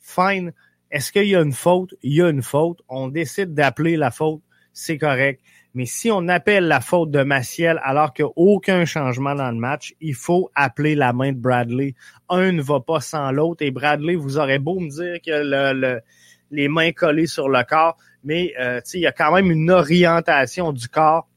fine. 0.00 0.52
Est-ce 0.90 1.12
qu'il 1.12 1.26
y 1.26 1.36
a 1.36 1.42
une 1.42 1.52
faute? 1.52 1.94
Il 2.02 2.14
y 2.14 2.22
a 2.22 2.28
une 2.28 2.42
faute. 2.42 2.80
On 2.88 3.08
décide 3.08 3.54
d'appeler 3.54 3.96
la 3.96 4.10
faute, 4.10 4.40
c'est 4.72 4.98
correct. 4.98 5.40
Mais 5.76 5.84
si 5.84 6.10
on 6.10 6.26
appelle 6.28 6.68
la 6.68 6.80
faute 6.80 7.10
de 7.10 7.22
Maciel 7.22 7.78
alors 7.84 8.14
qu'il 8.14 8.24
n'y 8.24 8.30
a 8.30 8.32
aucun 8.36 8.86
changement 8.86 9.34
dans 9.34 9.50
le 9.50 9.58
match, 9.58 9.94
il 10.00 10.14
faut 10.14 10.50
appeler 10.54 10.94
la 10.94 11.12
main 11.12 11.32
de 11.32 11.38
Bradley. 11.38 11.94
Un 12.30 12.52
ne 12.52 12.62
va 12.62 12.80
pas 12.80 13.00
sans 13.00 13.30
l'autre. 13.30 13.62
Et 13.62 13.70
Bradley, 13.70 14.14
vous 14.14 14.38
aurez 14.38 14.58
beau 14.58 14.80
me 14.80 14.88
dire 14.88 15.20
que 15.20 15.32
le, 15.74 16.00
les 16.50 16.68
mains 16.68 16.92
collées 16.92 17.26
sur 17.26 17.48
le 17.48 17.62
corps, 17.64 17.96
mais 18.24 18.54
euh, 18.60 18.80
il 18.94 19.00
y 19.00 19.06
a 19.06 19.12
quand 19.12 19.32
même 19.34 19.50
une 19.50 19.70
orientation 19.70 20.72
du 20.72 20.88
corps 20.88 21.28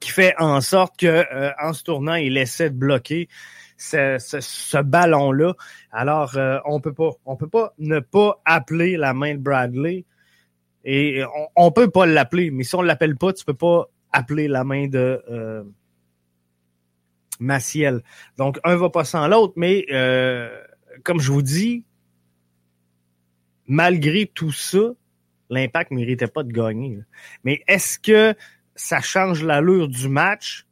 qui 0.00 0.10
fait 0.10 0.34
en 0.38 0.60
sorte 0.60 0.98
que 0.98 1.06
euh, 1.06 1.50
en 1.62 1.72
se 1.72 1.84
tournant, 1.84 2.14
il 2.14 2.36
essaie 2.36 2.70
de 2.70 2.76
bloquer 2.76 3.28
ce, 3.76 4.82
ballon-là. 4.82 5.54
Alors, 5.90 6.36
euh, 6.36 6.58
on 6.64 6.80
peut 6.80 6.92
pas, 6.92 7.10
on 7.24 7.36
peut 7.36 7.48
pas 7.48 7.74
ne 7.78 8.00
pas 8.00 8.40
appeler 8.44 8.96
la 8.96 9.14
main 9.14 9.34
de 9.34 9.40
Bradley. 9.40 10.04
Et 10.84 11.22
on, 11.24 11.66
on 11.66 11.72
peut 11.72 11.90
pas 11.90 12.06
l'appeler, 12.06 12.50
mais 12.50 12.64
si 12.64 12.74
on 12.74 12.82
l'appelle 12.82 13.16
pas, 13.16 13.32
tu 13.32 13.44
peux 13.44 13.54
pas 13.54 13.88
appeler 14.12 14.48
la 14.48 14.64
main 14.64 14.88
de 14.88 15.22
euh, 15.30 15.62
Maciel. 17.38 18.02
Donc, 18.36 18.58
un 18.64 18.76
va 18.76 18.90
pas 18.90 19.04
sans 19.04 19.28
l'autre, 19.28 19.54
mais 19.56 19.86
euh, 19.90 20.48
comme 21.04 21.20
je 21.20 21.32
vous 21.32 21.42
dis, 21.42 21.84
malgré 23.70 24.26
tout 24.26 24.50
ça, 24.50 24.80
l'impact 25.48 25.92
méritait 25.92 26.26
pas 26.26 26.42
de 26.42 26.52
gagner. 26.52 26.98
Mais 27.44 27.62
est-ce 27.68 28.00
que 28.00 28.34
ça 28.74 29.00
change 29.00 29.44
l'allure 29.44 29.86
du 29.86 30.08
match? 30.08 30.66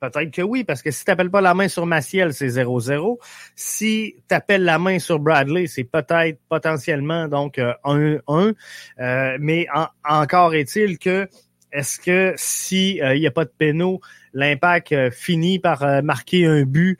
Peut-être 0.00 0.30
que 0.30 0.42
oui, 0.42 0.62
parce 0.62 0.82
que 0.82 0.90
si 0.90 1.02
tu 1.02 1.10
n'appelles 1.10 1.30
pas 1.30 1.40
la 1.40 1.54
main 1.54 1.68
sur 1.68 1.86
Maciel, 1.86 2.34
c'est 2.34 2.48
0-0. 2.48 3.16
Si 3.54 4.16
tu 4.28 4.34
appelles 4.34 4.64
la 4.64 4.78
main 4.78 4.98
sur 4.98 5.18
Bradley, 5.18 5.66
c'est 5.66 5.84
peut-être 5.84 6.38
potentiellement 6.50 7.26
donc 7.26 7.56
1-1. 7.56 8.20
Euh, 8.28 8.52
euh, 9.00 9.38
mais 9.40 9.66
encore 10.04 10.54
est-il 10.54 10.98
que 10.98 11.26
est-ce 11.72 11.98
que 11.98 12.34
si 12.36 13.00
euh, 13.00 13.16
il 13.16 13.26
a 13.26 13.30
pas 13.30 13.46
de 13.46 13.52
pénaux, 13.56 14.02
l'impact 14.34 15.10
finit 15.10 15.58
par 15.58 16.02
marquer 16.02 16.44
un 16.44 16.64
but 16.64 16.98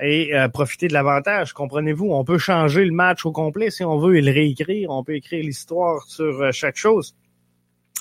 et 0.00 0.32
profiter 0.52 0.88
de 0.88 0.92
l'avantage. 0.92 1.52
Comprenez-vous, 1.52 2.10
on 2.10 2.24
peut 2.24 2.38
changer 2.38 2.84
le 2.84 2.92
match 2.92 3.24
au 3.24 3.32
complet 3.32 3.70
si 3.70 3.84
on 3.84 3.98
veut 3.98 4.16
et 4.16 4.22
le 4.22 4.32
réécrire. 4.32 4.90
On 4.90 5.04
peut 5.04 5.14
écrire 5.14 5.44
l'histoire 5.44 6.02
sur 6.04 6.52
chaque 6.52 6.76
chose. 6.76 7.14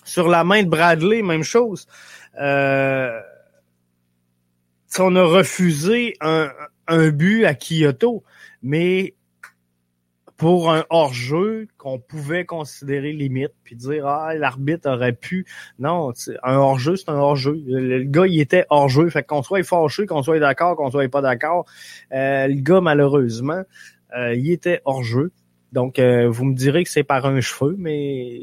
Sur 0.04 0.28
la 0.28 0.44
main 0.44 0.64
de 0.64 0.70
Bradley, 0.70 1.22
même 1.22 1.44
chose. 1.44 1.88
Euh, 2.42 3.20
on 5.00 5.16
a 5.16 5.24
refusé 5.24 6.16
un 6.22 7.10
but 7.10 7.46
à 7.46 7.54
Kyoto, 7.54 8.24
mais 8.62 9.14
pour 10.44 10.74
un 10.74 10.84
hors-jeu 10.90 11.70
qu'on 11.78 12.00
pouvait 12.00 12.44
considérer 12.44 13.14
limite, 13.14 13.54
puis 13.64 13.78
dire 13.78 14.06
ah 14.08 14.36
l'arbitre 14.36 14.90
aurait 14.90 15.14
pu. 15.14 15.46
Non, 15.80 16.12
un 16.44 16.58
hors-jeu 16.58 16.98
c'est 16.98 17.08
un 17.08 17.16
hors-jeu. 17.16 17.64
Le, 17.66 18.04
gars 18.04 18.28
il 18.28 18.42
était 18.42 18.66
hors-jeu, 18.70 19.10
fait 19.10 19.24
qu'on 19.24 19.42
soit 19.42 19.64
fâché, 19.64 20.06
qu'on 20.06 20.22
soit 20.22 20.40
d'accord, 20.40 20.76
qu'on 20.76 20.92
soit 20.92 21.08
pas 21.08 21.22
d'accord. 21.22 21.66
Euh, 22.12 22.48
le 22.48 22.60
gars 22.60 22.82
malheureusement, 22.82 23.64
euh, 24.18 24.36
il 24.36 24.52
était 24.52 24.82
hors-jeu. 24.84 25.32
Donc 25.72 25.98
euh, 25.98 26.28
vous 26.28 26.44
me 26.44 26.56
direz 26.56 26.84
que 26.84 26.90
c'est 26.90 27.06
par 27.06 27.26
un 27.26 27.40
cheveu, 27.40 27.78
mais 27.80 28.42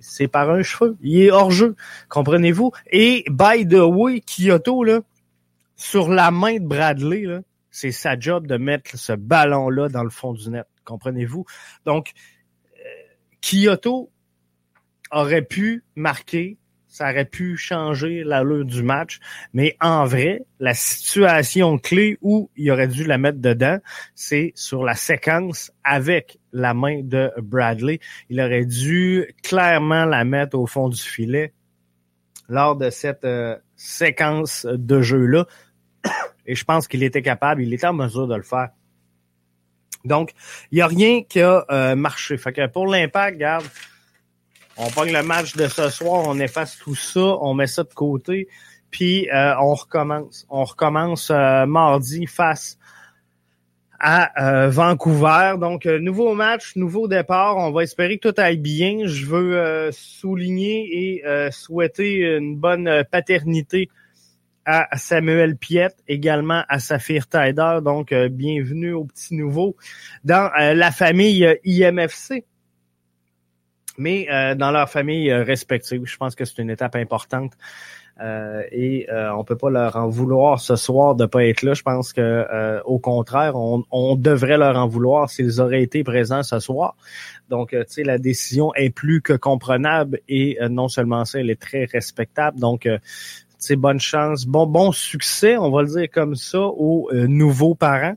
c'est 0.00 0.28
par 0.28 0.50
un 0.50 0.62
cheveu. 0.62 0.98
Il 1.00 1.18
est 1.18 1.30
hors-jeu, 1.30 1.76
comprenez-vous? 2.10 2.72
Et 2.92 3.24
by 3.30 3.66
the 3.66 3.80
way, 3.80 4.20
Kyoto 4.20 4.84
là 4.84 5.00
sur 5.76 6.10
la 6.10 6.30
main 6.30 6.56
de 6.56 6.66
Bradley, 6.66 7.24
c'est 7.70 7.92
sa 7.92 8.18
job 8.18 8.46
de 8.46 8.58
mettre 8.58 8.98
ce 8.98 9.14
ballon-là 9.14 9.88
dans 9.88 10.04
le 10.04 10.10
fond 10.10 10.34
du 10.34 10.50
net. 10.50 10.66
Comprenez-vous? 10.88 11.44
Donc, 11.84 12.12
euh, 12.78 12.80
Kyoto 13.42 14.10
aurait 15.10 15.42
pu 15.42 15.84
marquer, 15.96 16.56
ça 16.86 17.10
aurait 17.10 17.26
pu 17.26 17.58
changer 17.58 18.24
l'allure 18.24 18.64
du 18.64 18.82
match, 18.82 19.20
mais 19.52 19.76
en 19.82 20.06
vrai, 20.06 20.40
la 20.58 20.72
situation 20.72 21.78
clé 21.78 22.16
où 22.22 22.50
il 22.56 22.70
aurait 22.70 22.88
dû 22.88 23.04
la 23.04 23.18
mettre 23.18 23.38
dedans, 23.38 23.78
c'est 24.14 24.52
sur 24.54 24.82
la 24.82 24.94
séquence 24.94 25.70
avec 25.84 26.38
la 26.52 26.72
main 26.72 27.02
de 27.02 27.30
Bradley. 27.36 28.00
Il 28.30 28.40
aurait 28.40 28.64
dû 28.64 29.26
clairement 29.42 30.06
la 30.06 30.24
mettre 30.24 30.58
au 30.58 30.66
fond 30.66 30.88
du 30.88 31.00
filet 31.00 31.52
lors 32.48 32.76
de 32.76 32.88
cette 32.88 33.26
euh, 33.26 33.56
séquence 33.76 34.66
de 34.66 35.02
jeu-là. 35.02 35.46
Et 36.46 36.54
je 36.54 36.64
pense 36.64 36.88
qu'il 36.88 37.02
était 37.02 37.20
capable, 37.20 37.62
il 37.62 37.74
était 37.74 37.86
en 37.86 37.92
mesure 37.92 38.26
de 38.26 38.34
le 38.34 38.42
faire. 38.42 38.70
Donc, 40.04 40.32
il 40.70 40.76
n'y 40.76 40.80
a 40.80 40.86
rien 40.86 41.22
qui 41.22 41.40
a 41.40 41.64
euh, 41.70 41.94
marché. 41.94 42.36
Fait 42.38 42.52
que 42.52 42.66
pour 42.66 42.86
l'impact, 42.86 43.36
regarde, 43.36 43.64
On 44.76 44.90
pogne 44.90 45.12
le 45.12 45.24
match 45.24 45.56
de 45.56 45.66
ce 45.66 45.90
soir, 45.90 46.22
on 46.26 46.38
efface 46.38 46.78
tout 46.78 46.94
ça, 46.94 47.20
on 47.20 47.52
met 47.52 47.66
ça 47.66 47.82
de 47.82 47.92
côté, 47.92 48.46
puis 48.90 49.28
euh, 49.28 49.54
on 49.60 49.74
recommence. 49.74 50.46
On 50.48 50.62
recommence 50.64 51.30
euh, 51.30 51.66
mardi 51.66 52.26
face 52.26 52.78
à 53.98 54.68
Vancouver. 54.68 55.54
Donc, 55.58 55.84
nouveau 55.86 56.32
match, 56.36 56.76
nouveau 56.76 57.08
départ. 57.08 57.56
On 57.56 57.72
va 57.72 57.82
espérer 57.82 58.18
que 58.18 58.28
tout 58.28 58.40
aille 58.40 58.58
bien. 58.58 59.06
Je 59.06 59.26
veux 59.26 59.90
souligner 59.90 61.16
et 61.16 61.50
souhaiter 61.50 62.36
une 62.36 62.54
bonne 62.54 63.02
paternité 63.10 63.88
à 64.70 64.96
Samuel 64.98 65.56
Piette, 65.56 65.96
également 66.06 66.62
à 66.68 66.78
Saphir 66.78 67.26
Taider. 67.26 67.78
Donc, 67.82 68.12
bienvenue 68.12 68.92
au 68.92 69.04
petit 69.04 69.34
nouveau 69.34 69.76
dans 70.24 70.50
la 70.54 70.90
famille 70.90 71.58
IMFC 71.64 72.44
mais 74.00 74.28
dans 74.54 74.70
leur 74.70 74.88
famille 74.88 75.32
respective. 75.32 76.02
Je 76.04 76.16
pense 76.16 76.36
que 76.36 76.44
c'est 76.44 76.62
une 76.62 76.70
étape 76.70 76.94
importante 76.94 77.54
euh, 78.20 78.62
et 78.72 79.08
euh, 79.10 79.32
on 79.32 79.44
peut 79.44 79.56
pas 79.56 79.70
leur 79.70 79.94
en 79.94 80.08
vouloir 80.08 80.58
ce 80.58 80.74
soir 80.74 81.14
de 81.14 81.24
pas 81.26 81.44
être 81.44 81.62
là. 81.62 81.74
Je 81.74 81.82
pense 81.82 82.12
que 82.12 82.20
euh, 82.20 82.80
au 82.84 82.98
contraire, 82.98 83.54
on, 83.54 83.84
on, 83.92 84.16
devrait 84.16 84.58
leur 84.58 84.76
en 84.76 84.88
vouloir 84.88 85.30
s'ils 85.30 85.60
auraient 85.60 85.82
été 85.82 86.02
présents 86.02 86.42
ce 86.42 86.58
soir. 86.58 86.96
Donc, 87.48 87.70
tu 87.70 87.84
sais, 87.86 88.02
la 88.02 88.18
décision 88.18 88.74
est 88.74 88.90
plus 88.90 89.22
que 89.22 89.34
comprenable 89.34 90.20
et 90.28 90.58
non 90.68 90.88
seulement 90.88 91.24
ça, 91.24 91.38
elle 91.40 91.50
est 91.50 91.60
très 91.60 91.84
respectable. 91.84 92.58
Donc, 92.58 92.88
c'est 93.58 93.76
bonne 93.76 94.00
chance, 94.00 94.46
bon 94.46 94.66
bon 94.66 94.92
succès, 94.92 95.56
on 95.56 95.70
va 95.70 95.82
le 95.82 95.88
dire 95.88 96.08
comme 96.12 96.34
ça, 96.34 96.60
aux 96.60 97.10
nouveaux 97.12 97.74
parents 97.74 98.16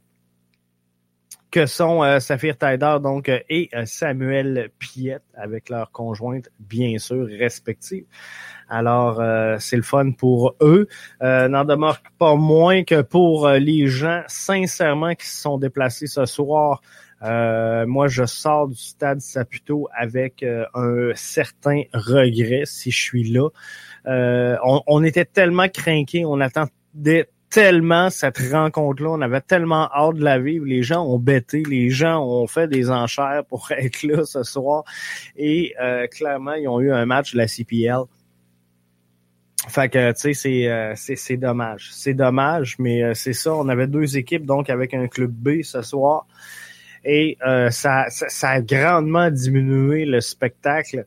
que 1.50 1.66
sont 1.66 2.02
euh, 2.02 2.22
Saphir 2.22 2.58
Taider 2.58 2.96
donc 3.04 3.30
et 3.50 3.70
Samuel 3.84 4.70
Piette 4.80 5.26
avec 5.34 5.68
leurs 5.68 5.92
conjointes 5.92 6.50
bien 6.60 6.98
sûr 6.98 7.28
respectives. 7.28 8.06
Alors, 8.72 9.20
euh, 9.20 9.58
c'est 9.60 9.76
le 9.76 9.82
fun 9.82 10.12
pour 10.12 10.56
eux. 10.62 10.88
Euh, 11.22 11.50
N'en 11.50 11.66
demeure 11.66 12.02
pas 12.18 12.36
moins 12.36 12.86
que 12.86 13.02
pour 13.02 13.46
euh, 13.46 13.60
les 13.60 13.88
gens, 13.88 14.24
sincèrement, 14.28 15.14
qui 15.14 15.28
se 15.28 15.42
sont 15.42 15.58
déplacés 15.58 16.08
ce 16.08 16.26
soir. 16.26 16.82
Euh, 17.24 17.86
moi, 17.86 18.08
je 18.08 18.26
sors 18.26 18.68
du 18.68 18.76
stade 18.76 19.22
Saputo 19.22 19.88
avec 19.96 20.44
un 20.74 21.12
certain 21.16 21.84
regret 21.94 22.64
si 22.66 22.92
je 22.92 23.02
suis 23.02 23.30
là. 23.30 23.50
On, 24.06 24.82
on, 24.88 25.04
était 25.04 25.26
tellement 25.26 25.70
craqués, 25.70 26.26
on 26.26 26.40
attendait 26.40 27.30
tellement 27.50 28.10
cette 28.10 28.38
rencontre-là, 28.38 29.10
on 29.10 29.22
avait 29.22 29.42
tellement 29.42 29.90
hâte 29.94 30.16
de 30.16 30.24
la 30.24 30.40
vivre. 30.40 30.66
Les 30.66 30.84
gens 30.84 31.06
ont 31.06 31.20
bêté, 31.20 31.64
les 31.70 31.90
gens 31.90 32.26
ont 32.26 32.48
fait 32.48 32.68
des 32.68 32.90
enchères 32.90 33.44
pour 33.48 33.70
être 33.78 34.04
là 34.04 34.26
ce 34.26 34.44
soir. 34.44 34.84
Et 35.36 35.76
clairement, 36.12 36.54
ils 36.54 36.68
ont 36.68 36.80
eu 36.80 36.92
un 36.92 37.06
match 37.06 37.34
de 37.34 37.38
la 37.38 37.48
CPL 37.48 38.06
fait 39.68 39.90
que, 39.90 40.12
tu 40.14 40.34
sais, 40.34 40.68
euh, 40.68 40.94
c'est, 40.96 41.16
c'est, 41.16 41.38
dommage. 41.38 41.90
C'est 41.92 42.14
dommage, 42.14 42.78
mais 42.80 43.04
euh, 43.04 43.14
c'est 43.14 43.34
ça. 43.34 43.54
On 43.54 43.70
avait 43.70 43.88
deux 43.88 44.18
équipes, 44.18 44.46
donc, 44.46 44.70
avec 44.70 44.94
un 44.94 45.08
club 45.08 45.32
B 45.32 45.62
ce 45.62 45.82
soir. 45.82 46.26
Et 47.04 47.38
euh, 47.46 47.70
ça, 47.70 48.06
ça, 48.10 48.50
a 48.50 48.62
grandement 48.62 49.32
diminué 49.32 50.06
le 50.06 50.22
spectacle. 50.22 51.06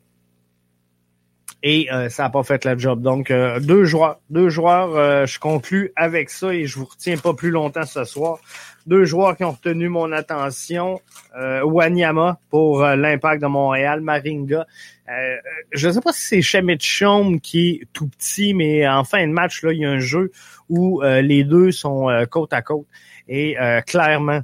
Et 1.67 1.89
ça 2.11 2.25
n'a 2.25 2.29
pas 2.29 2.43
fait 2.43 2.63
la 2.67 2.77
job. 2.77 3.01
Donc, 3.01 3.33
deux 3.33 3.85
joueurs. 3.87 4.21
Deux 4.29 4.51
joueurs, 4.51 5.27
je 5.27 5.39
conclus 5.39 5.93
avec 5.97 6.29
ça 6.29 6.53
et 6.53 6.67
je 6.67 6.79
vous 6.79 6.85
retiens 6.85 7.17
pas 7.17 7.33
plus 7.33 7.51
longtemps 7.51 7.87
ce 7.87 8.05
soir 8.05 8.39
deux 8.87 9.05
joueurs 9.05 9.37
qui 9.37 9.45
ont 9.45 9.53
retenu 9.53 9.89
mon 9.89 10.13
attention. 10.13 11.01
Euh, 11.39 11.63
Wanyama 11.65 12.39
pour 12.51 12.85
euh, 12.85 12.97
l'impact 12.97 13.43
de 13.43 13.47
Montréal, 13.47 14.01
Maringa. 14.01 14.67
Euh, 15.09 15.37
je 15.73 15.89
ne 15.89 15.93
sais 15.93 16.01
pas 16.01 16.13
si 16.13 16.43
c'est 16.43 16.79
Chom 16.79 17.41
qui 17.41 17.71
est 17.71 17.89
tout 17.93 18.09
petit, 18.09 18.55
mais 18.55 18.87
en 18.89 19.05
fin 19.05 19.27
de 19.27 19.33
match, 19.33 19.63
là, 19.63 19.73
il 19.73 19.81
y 19.81 19.85
a 19.85 19.91
un 19.91 19.99
jeu 19.99 20.33
où 20.69 21.03
euh, 21.03 21.23
les 21.23 21.45
deux 21.45 21.73
sont 21.73 22.09
côte 22.31 22.53
à 22.53 22.63
côte. 22.63 22.87
Et 23.27 23.57
clairement, 23.87 24.41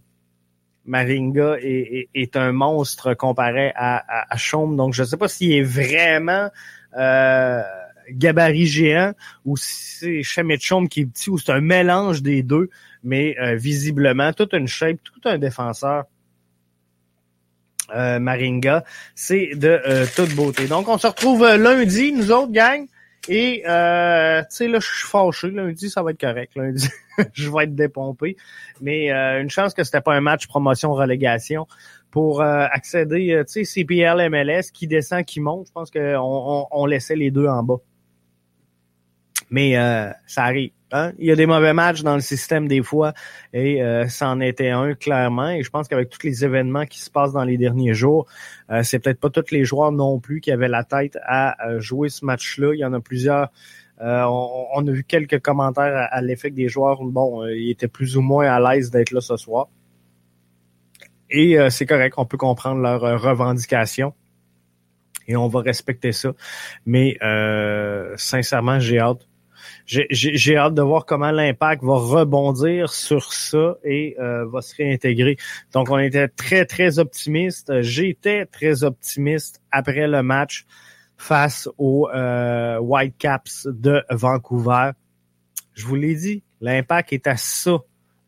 Maringa 0.87 1.57
est, 1.61 2.37
un 2.37 2.53
monstre 2.53 3.15
comparé 3.15 3.73
à, 3.75 4.33
à, 4.33 4.37
Chaume. 4.37 4.77
Donc, 4.77 4.95
je 4.95 5.03
ne 5.03 5.07
sais 5.07 5.17
pas 5.17 5.29
s'il 5.29 5.53
est 5.53 5.63
vraiment 5.63 6.49
gabarit 8.13 8.67
géant 8.67 9.13
ou 9.45 9.57
si 9.57 10.25
c'est 10.25 10.59
Chom 10.59 10.89
qui 10.89 11.03
est 11.03 11.07
petit 11.07 11.31
ou 11.31 11.39
c'est 11.39 11.53
un 11.53 11.61
mélange 11.61 12.23
des 12.23 12.43
deux 12.43 12.69
mais 13.03 13.37
euh, 13.41 13.55
visiblement, 13.57 14.33
toute 14.33 14.53
une 14.53 14.69
shape, 14.69 14.99
tout 15.03 15.29
un 15.29 15.39
défenseur. 15.39 16.05
Euh, 17.95 18.21
Maringa, 18.21 18.85
c'est 19.15 19.51
de 19.55 19.69
euh, 19.69 20.07
toute 20.15 20.35
beauté. 20.35 20.67
Donc, 20.69 20.89
on 20.89 20.99
se 20.99 21.07
retrouve 21.07 21.45
lundi, 21.45 22.13
nous 22.13 22.31
autres, 22.31 22.53
gang. 22.53 22.87
Et, 23.29 23.63
euh, 23.69 24.41
tu 24.43 24.47
sais, 24.51 24.69
là, 24.69 24.79
je 24.81 24.87
suis 24.87 25.07
fâché. 25.07 25.51
Lundi, 25.51 25.91
ça 25.91 26.03
va 26.03 26.13
être 26.13 26.21
correct. 26.21 26.53
Lundi, 26.57 26.89
je 27.35 27.51
vais 27.51 27.65
être 27.65 27.75
dépompé. 27.75 28.37
Mais 28.81 29.11
une 29.11 29.51
chance 29.51 29.75
que 29.75 29.85
c'était 29.85 30.01
pas 30.01 30.15
un 30.15 30.21
match 30.21 30.47
promotion-relégation 30.47 31.67
pour 32.11 32.43
accéder, 32.43 33.43
tu 33.47 33.65
sais, 33.65 33.85
CPL, 33.85 34.29
MLS, 34.31 34.73
qui 34.73 34.87
descend, 34.87 35.25
qui 35.25 35.41
monte. 35.41 35.67
Je 35.69 35.73
pense 35.73 35.91
qu'on 35.91 36.17
on, 36.17 36.67
on 36.71 36.87
laissait 36.87 37.17
les 37.17 37.31
deux 37.31 37.47
en 37.47 37.63
bas. 37.63 37.79
Mais 39.51 39.75
ça 40.27 40.45
arrive. 40.45 40.71
Hein? 40.93 41.13
Il 41.19 41.27
y 41.27 41.31
a 41.31 41.37
des 41.37 41.47
mauvais 41.47 41.73
matchs 41.73 42.03
dans 42.03 42.15
le 42.15 42.21
système 42.21 42.67
des 42.67 42.83
fois 42.83 43.13
et 43.53 43.83
euh, 43.83 44.09
ça 44.09 44.29
en 44.29 44.41
était 44.41 44.71
un 44.71 44.95
clairement. 44.95 45.51
Et 45.51 45.63
je 45.63 45.71
pense 45.71 45.87
qu'avec 45.87 46.09
tous 46.11 46.25
les 46.25 46.45
événements 46.45 46.85
qui 46.87 47.01
se 47.01 47.11
passent 47.11 47.33
dans 47.33 47.45
les 47.45 47.57
derniers 47.57 47.95
jours, 47.95 48.27
euh, 48.71 48.83
c'est 48.83 48.99
peut-être 48.99 49.21
pas 49.21 49.31
tous 49.31 49.53
les 49.53 49.65
joueurs 49.65 49.93
non 49.93 50.19
plus 50.19 50.41
qui 50.41 50.51
avaient 50.51 50.69
la 50.69 50.85
tête 50.85 51.17
à 51.25 51.69
euh, 51.69 51.81
jouer 51.81 52.09
ce 52.09 52.25
match-là. 52.25 52.75
Il 52.75 52.79
y 52.79 52.85
en 52.85 52.93
a 52.93 53.01
plusieurs. 53.01 53.51
Euh, 54.01 54.25
on, 54.25 54.87
a 54.87 54.91
vu 54.91 55.05
quelques 55.05 55.41
commentaires 55.41 56.09
à, 56.11 56.23
l'effet 56.23 56.51
que 56.51 56.57
des 56.57 56.69
joueurs, 56.69 57.05
bon, 57.05 57.47
ils 57.47 57.71
étaient 57.71 57.87
plus 57.87 58.17
ou 58.17 58.23
moins 58.23 58.49
à 58.49 58.59
l'aise 58.59 58.91
d'être 58.91 59.11
là 59.11 59.21
ce 59.21 59.37
soir. 59.37 59.69
Et 61.29 61.59
c'est 61.69 61.85
correct, 61.85 62.15
on 62.17 62.25
peut 62.25 62.39
comprendre 62.39 62.81
leurs 62.81 63.21
revendications 63.21 64.15
et 65.29 65.37
on 65.37 65.49
va 65.49 65.61
respecter 65.61 66.13
ça. 66.13 66.33
Mais 66.87 67.19
sincèrement, 68.17 68.81
j'ai 68.81 69.01
hâte 69.01 69.29
j'ai 69.91 70.57
hâte 70.57 70.75
de 70.75 70.83
voir 70.83 71.05
comment 71.05 71.33
l'impact 71.33 71.83
va 71.83 71.95
rebondir 71.95 72.93
sur 72.93 73.33
ça 73.33 73.77
et 73.83 74.17
euh, 74.21 74.47
va 74.47 74.63
se 74.63 74.77
réintégrer. 74.77 75.37
Donc, 75.73 75.91
on 75.91 75.99
était 75.99 76.29
très, 76.29 76.65
très 76.65 76.99
optimiste. 76.99 77.83
J'étais 77.83 78.47
très 78.47 78.85
optimiste 78.85 79.61
après 79.73 80.07
le 80.07 80.23
match 80.23 80.65
face 81.17 81.69
aux 81.77 82.09
euh, 82.09 82.79
Whitecaps 82.79 83.67
de 83.67 84.03
Vancouver. 84.11 84.93
Je 85.75 85.87
vous 85.87 85.97
l'ai 85.97 86.15
dit, 86.15 86.45
l'impact 86.61 87.13
est 87.13 87.27
à 87.27 87.37
ça 87.37 87.79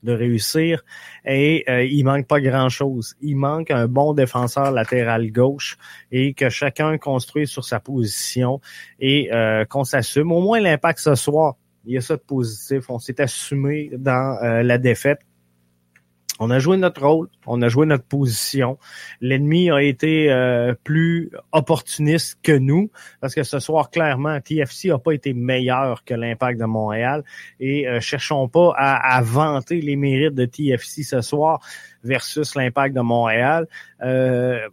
de 0.02 0.12
réussir 0.12 0.82
et 1.24 1.64
euh, 1.68 1.84
il 1.84 2.04
manque 2.04 2.26
pas 2.26 2.40
grand-chose. 2.40 3.14
Il 3.20 3.36
manque 3.36 3.70
un 3.70 3.86
bon 3.86 4.14
défenseur 4.14 4.70
latéral 4.72 5.30
gauche 5.30 5.76
et 6.10 6.34
que 6.34 6.48
chacun 6.48 6.98
construise 6.98 7.48
sur 7.50 7.64
sa 7.64 7.80
position 7.80 8.60
et 8.98 9.32
euh, 9.32 9.64
qu'on 9.64 9.84
s'assume. 9.84 10.32
Au 10.32 10.40
moins 10.40 10.60
l'impact 10.60 10.98
ce 10.98 11.14
soir, 11.14 11.56
il 11.84 11.94
y 11.94 11.98
a 11.98 12.00
ça 12.00 12.16
de 12.16 12.22
positif. 12.22 12.90
On 12.90 12.98
s'est 12.98 13.20
assumé 13.20 13.90
dans 13.96 14.38
euh, 14.42 14.62
la 14.62 14.78
défaite. 14.78 15.20
On 16.40 16.50
a 16.50 16.58
joué 16.58 16.76
notre 16.76 17.06
rôle, 17.06 17.28
on 17.46 17.60
a 17.60 17.68
joué 17.68 17.86
notre 17.86 18.04
position. 18.04 18.78
L'ennemi 19.20 19.70
a 19.70 19.82
été 19.82 20.32
euh, 20.32 20.74
plus 20.82 21.30
opportuniste 21.52 22.38
que 22.42 22.52
nous, 22.52 22.90
parce 23.20 23.34
que 23.34 23.42
ce 23.42 23.58
soir, 23.58 23.90
clairement, 23.90 24.40
TFC 24.40 24.88
n'a 24.88 24.98
pas 24.98 25.12
été 25.12 25.34
meilleur 25.34 26.04
que 26.04 26.14
l'impact 26.14 26.58
de 26.58 26.64
Montréal. 26.64 27.22
Et 27.60 27.86
euh, 27.86 28.00
cherchons 28.00 28.48
pas 28.48 28.72
à, 28.76 29.16
à, 29.16 29.22
vanter 29.22 29.80
les 29.82 29.96
mérites 29.96 30.34
de 30.34 30.46
TFC 30.46 31.02
ce 31.02 31.20
soir 31.20 31.60
versus 32.02 32.54
l'impact 32.54 32.96
de 32.96 33.02
Montréal. 33.02 33.68
Euh, 34.02 34.68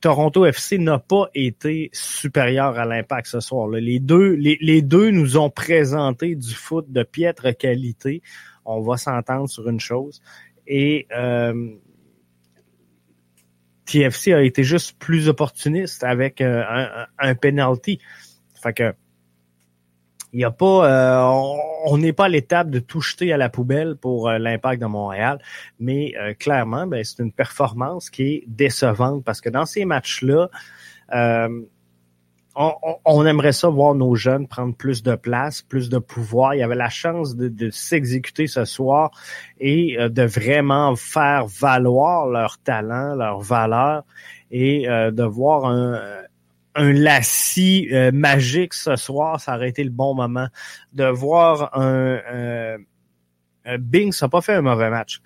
Toronto 0.00 0.46
FC 0.46 0.78
n'a 0.78 0.98
pas 0.98 1.28
été 1.34 1.90
supérieur 1.92 2.78
à 2.78 2.84
l'impact 2.84 3.26
ce 3.26 3.40
soir. 3.40 3.68
Les 3.68 4.00
deux, 4.00 4.34
les, 4.34 4.58
les, 4.60 4.82
deux 4.82 5.10
nous 5.10 5.36
ont 5.38 5.50
présenté 5.50 6.36
du 6.36 6.54
foot 6.54 6.90
de 6.90 7.02
piètre 7.02 7.56
qualité. 7.56 8.22
On 8.64 8.80
va 8.80 8.96
s'entendre 8.96 9.48
sur 9.48 9.68
une 9.68 9.80
chose 9.80 10.22
et 10.66 11.06
euh, 11.16 11.70
TFC 13.86 14.32
a 14.32 14.42
été 14.42 14.64
juste 14.64 14.98
plus 14.98 15.28
opportuniste 15.28 16.04
avec 16.04 16.40
euh, 16.40 16.62
un, 17.18 17.34
penalty. 17.34 17.98
Fait 18.62 18.72
que 18.72 18.94
il 20.32 20.40
y 20.40 20.44
a 20.44 20.50
pas, 20.50 20.64
euh, 20.66 21.60
on 21.86 21.96
n'est 21.96 22.12
pas 22.12 22.24
à 22.24 22.28
l'étape 22.28 22.68
de 22.68 22.80
tout 22.80 23.00
jeter 23.00 23.32
à 23.32 23.36
la 23.36 23.48
poubelle 23.48 23.94
pour 23.94 24.28
l'impact 24.30 24.82
de 24.82 24.86
Montréal, 24.86 25.38
mais 25.78 26.12
clairement, 26.40 26.88
ben, 26.88 27.04
c'est 27.04 27.22
une 27.22 27.30
performance 27.30 28.10
qui 28.10 28.22
est 28.22 28.44
décevante 28.48 29.22
parce 29.22 29.40
que 29.40 29.48
dans 29.48 29.64
ces 29.64 29.84
matchs-là, 29.84 30.50
on, 32.56 33.26
aimerait 33.26 33.52
ça 33.52 33.68
voir 33.68 33.94
nos 33.94 34.14
jeunes 34.14 34.46
prendre 34.46 34.74
plus 34.74 35.02
de 35.02 35.14
place, 35.14 35.62
plus 35.62 35.88
de 35.88 35.98
pouvoir. 35.98 36.54
Il 36.54 36.58
y 36.58 36.62
avait 36.62 36.74
la 36.74 36.88
chance 36.88 37.36
de, 37.36 37.70
s'exécuter 37.70 38.46
ce 38.46 38.64
soir 38.64 39.10
et 39.58 39.98
euh, 39.98 40.08
de 40.08 40.22
vraiment 40.22 40.94
faire 40.96 41.46
valoir 41.46 42.26
leur 42.26 42.58
talent, 42.58 43.14
leur 43.16 43.40
valeur 43.40 44.04
et 44.50 44.88
euh, 44.88 45.10
de 45.10 45.24
voir 45.24 45.66
un, 45.66 46.00
un 46.76 46.92
lacis 46.92 47.88
magique 48.12 48.74
ce 48.74 48.96
soir, 48.96 49.40
ça 49.40 49.56
aurait 49.56 49.68
été 49.68 49.84
le 49.84 49.90
bon 49.90 50.14
moment 50.14 50.48
de 50.92 51.04
voir 51.04 51.70
un, 51.78 52.18
un 53.64 53.78
Binks 53.78 54.20
n'a 54.20 54.28
pas 54.28 54.40
fait 54.40 54.54
un 54.54 54.62
mauvais 54.62 54.90
match. 54.90 55.20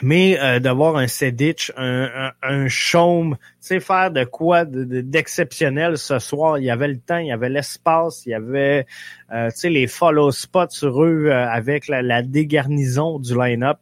Mais 0.00 0.38
euh, 0.40 0.58
d'avoir 0.58 0.96
un 0.96 1.06
Sedic, 1.06 1.70
un, 1.76 2.08
un, 2.14 2.32
un 2.42 2.68
Chaume, 2.68 3.36
tu 3.36 3.46
sais, 3.60 3.80
faire 3.80 4.10
de 4.10 4.24
quoi 4.24 4.64
d'exceptionnel 4.64 5.98
ce 5.98 6.18
soir. 6.18 6.58
Il 6.58 6.64
y 6.64 6.70
avait 6.70 6.88
le 6.88 6.98
temps, 6.98 7.18
il 7.18 7.26
y 7.26 7.32
avait 7.32 7.50
l'espace, 7.50 8.24
il 8.26 8.30
y 8.30 8.34
avait 8.34 8.86
euh, 9.32 9.50
tu 9.50 9.58
sais, 9.58 9.70
les 9.70 9.86
follow 9.86 10.30
spots 10.30 10.70
sur 10.70 11.04
eux 11.04 11.26
euh, 11.26 11.48
avec 11.48 11.88
la, 11.88 12.22
dégarnison 12.22 13.18
du 13.18 13.36
line-up. 13.36 13.78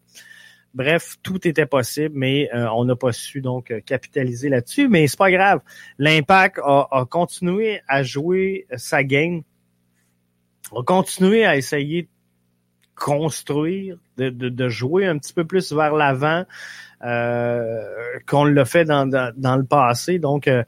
Bref, 0.74 1.16
tout 1.22 1.46
était 1.48 1.66
possible, 1.66 2.14
mais 2.16 2.48
euh, 2.54 2.68
on 2.74 2.84
n'a 2.84 2.96
pas 2.96 3.12
su 3.12 3.40
donc 3.40 3.72
capitaliser 3.86 4.48
là-dessus. 4.48 4.88
Mais 4.88 5.06
c'est 5.06 5.18
pas 5.18 5.30
grave. 5.30 5.60
L'impact 5.98 6.58
a, 6.62 6.88
a, 6.90 7.04
continué 7.06 7.80
à 7.88 8.02
jouer 8.02 8.66
sa 8.76 9.02
game, 9.04 9.42
a 10.76 10.82
continué 10.82 11.44
à 11.44 11.56
essayer 11.56 12.08
construire, 13.00 13.96
de, 14.18 14.28
de, 14.28 14.68
jouer 14.68 15.06
un 15.06 15.16
petit 15.18 15.32
peu 15.32 15.44
plus 15.44 15.72
vers 15.72 15.94
l'avant 15.94 16.44
euh, 17.02 17.82
qu'on 18.28 18.44
l'a 18.44 18.66
fait 18.66 18.84
dans, 18.84 19.08
dans, 19.08 19.56
le 19.56 19.64
passé. 19.64 20.18
Donc, 20.18 20.46
euh, 20.46 20.62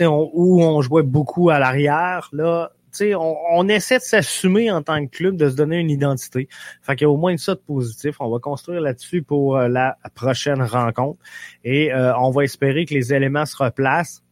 on, 0.00 0.30
où 0.32 0.62
on 0.62 0.80
jouait 0.80 1.02
beaucoup 1.02 1.50
à 1.50 1.58
l'arrière, 1.58 2.30
là, 2.32 2.72
on, 3.02 3.36
on 3.52 3.68
essaie 3.68 3.98
de 3.98 4.02
s'assumer 4.02 4.70
en 4.70 4.82
tant 4.82 5.04
que 5.06 5.10
club, 5.10 5.36
de 5.36 5.50
se 5.50 5.54
donner 5.54 5.78
une 5.78 5.90
identité. 5.90 6.48
Fait 6.80 6.96
qu'il 6.96 7.04
y 7.04 7.08
a 7.08 7.10
au 7.10 7.18
moins 7.18 7.36
ça 7.36 7.54
de 7.54 7.60
positif. 7.60 8.16
On 8.20 8.30
va 8.30 8.38
construire 8.38 8.80
là-dessus 8.80 9.22
pour 9.22 9.58
euh, 9.58 9.68
la 9.68 9.98
prochaine 10.14 10.62
rencontre. 10.62 11.20
Et 11.62 11.92
euh, 11.92 12.16
on 12.18 12.30
va 12.30 12.44
espérer 12.44 12.86
que 12.86 12.94
les 12.94 13.12
éléments 13.12 13.44
se 13.44 13.62
replacent 13.62 14.22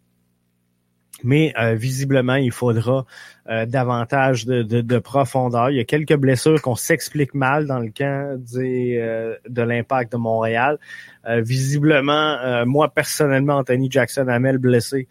mais 1.25 1.55
euh, 1.59 1.75
visiblement, 1.75 2.35
il 2.35 2.53
faudra 2.53 3.07
euh, 3.49 3.65
davantage 3.65 4.45
de, 4.45 4.63
de, 4.63 4.99
profondeur. 4.99 5.71
Il 5.71 5.79
y 5.79 5.81
a 5.81 5.85
quelques 5.85 6.17
blessures 6.17 6.61
qu'on 6.61 6.77
s'explique 6.77 7.35
mal 7.35 7.67
dans 7.67 7.79
le 7.79 7.89
camp 7.91 8.39
des, 8.39 8.99
euh, 9.01 9.35
de 9.49 9.63
l'impact 9.63 10.13
de 10.13 10.19
Montréal. 10.19 10.79
visiblement, 11.27 12.65
moi 12.67 12.91
personnellement, 12.91 13.57
Anthony 13.57 13.91
Jackson 13.91 14.29
Hamel 14.29 14.59
blessé. 14.59 15.09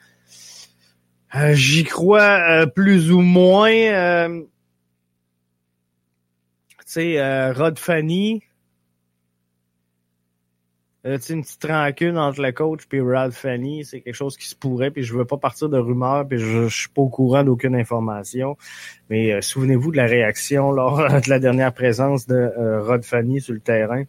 J'y 1.53 1.83
crois 1.83 2.67
plus 2.67 3.11
ou 3.11 3.21
moins. 3.21 3.71
tu 3.71 4.45
sais, 6.85 7.51
Rod 7.51 7.79
Fanny, 7.79 8.43
euh, 11.05 11.17
une 11.29 11.41
petite 11.41 11.65
rancune 11.65 12.17
entre 12.17 12.41
le 12.41 12.51
coach 12.53 12.83
et 12.93 13.01
Ralph 13.01 13.35
Fanny, 13.35 13.83
c'est 13.83 13.99
quelque 13.99 14.15
chose 14.15 14.37
qui 14.37 14.47
se 14.47 14.55
pourrait, 14.55 14.89
puis 14.89 15.03
je 15.03 15.13
veux 15.13 15.25
pas 15.25 15.37
partir 15.37 15.67
de 15.67 15.77
rumeurs, 15.77 16.25
puis 16.25 16.39
je, 16.39 16.69
je 16.69 16.75
suis 16.75 16.89
pas 16.89 17.01
au 17.01 17.09
courant 17.09 17.43
d'aucune 17.43 17.75
information. 17.75 18.55
Mais 19.09 19.33
euh, 19.33 19.41
souvenez-vous 19.41 19.91
de 19.91 19.97
la 19.97 20.05
réaction 20.05 20.71
lors 20.71 20.97
de 20.97 21.29
la 21.29 21.39
dernière 21.39 21.73
présence 21.73 22.25
de 22.25 22.35
euh, 22.35 22.81
Rod 22.81 23.03
Fanny 23.03 23.41
sur 23.41 23.53
le 23.53 23.59
terrain. 23.59 24.03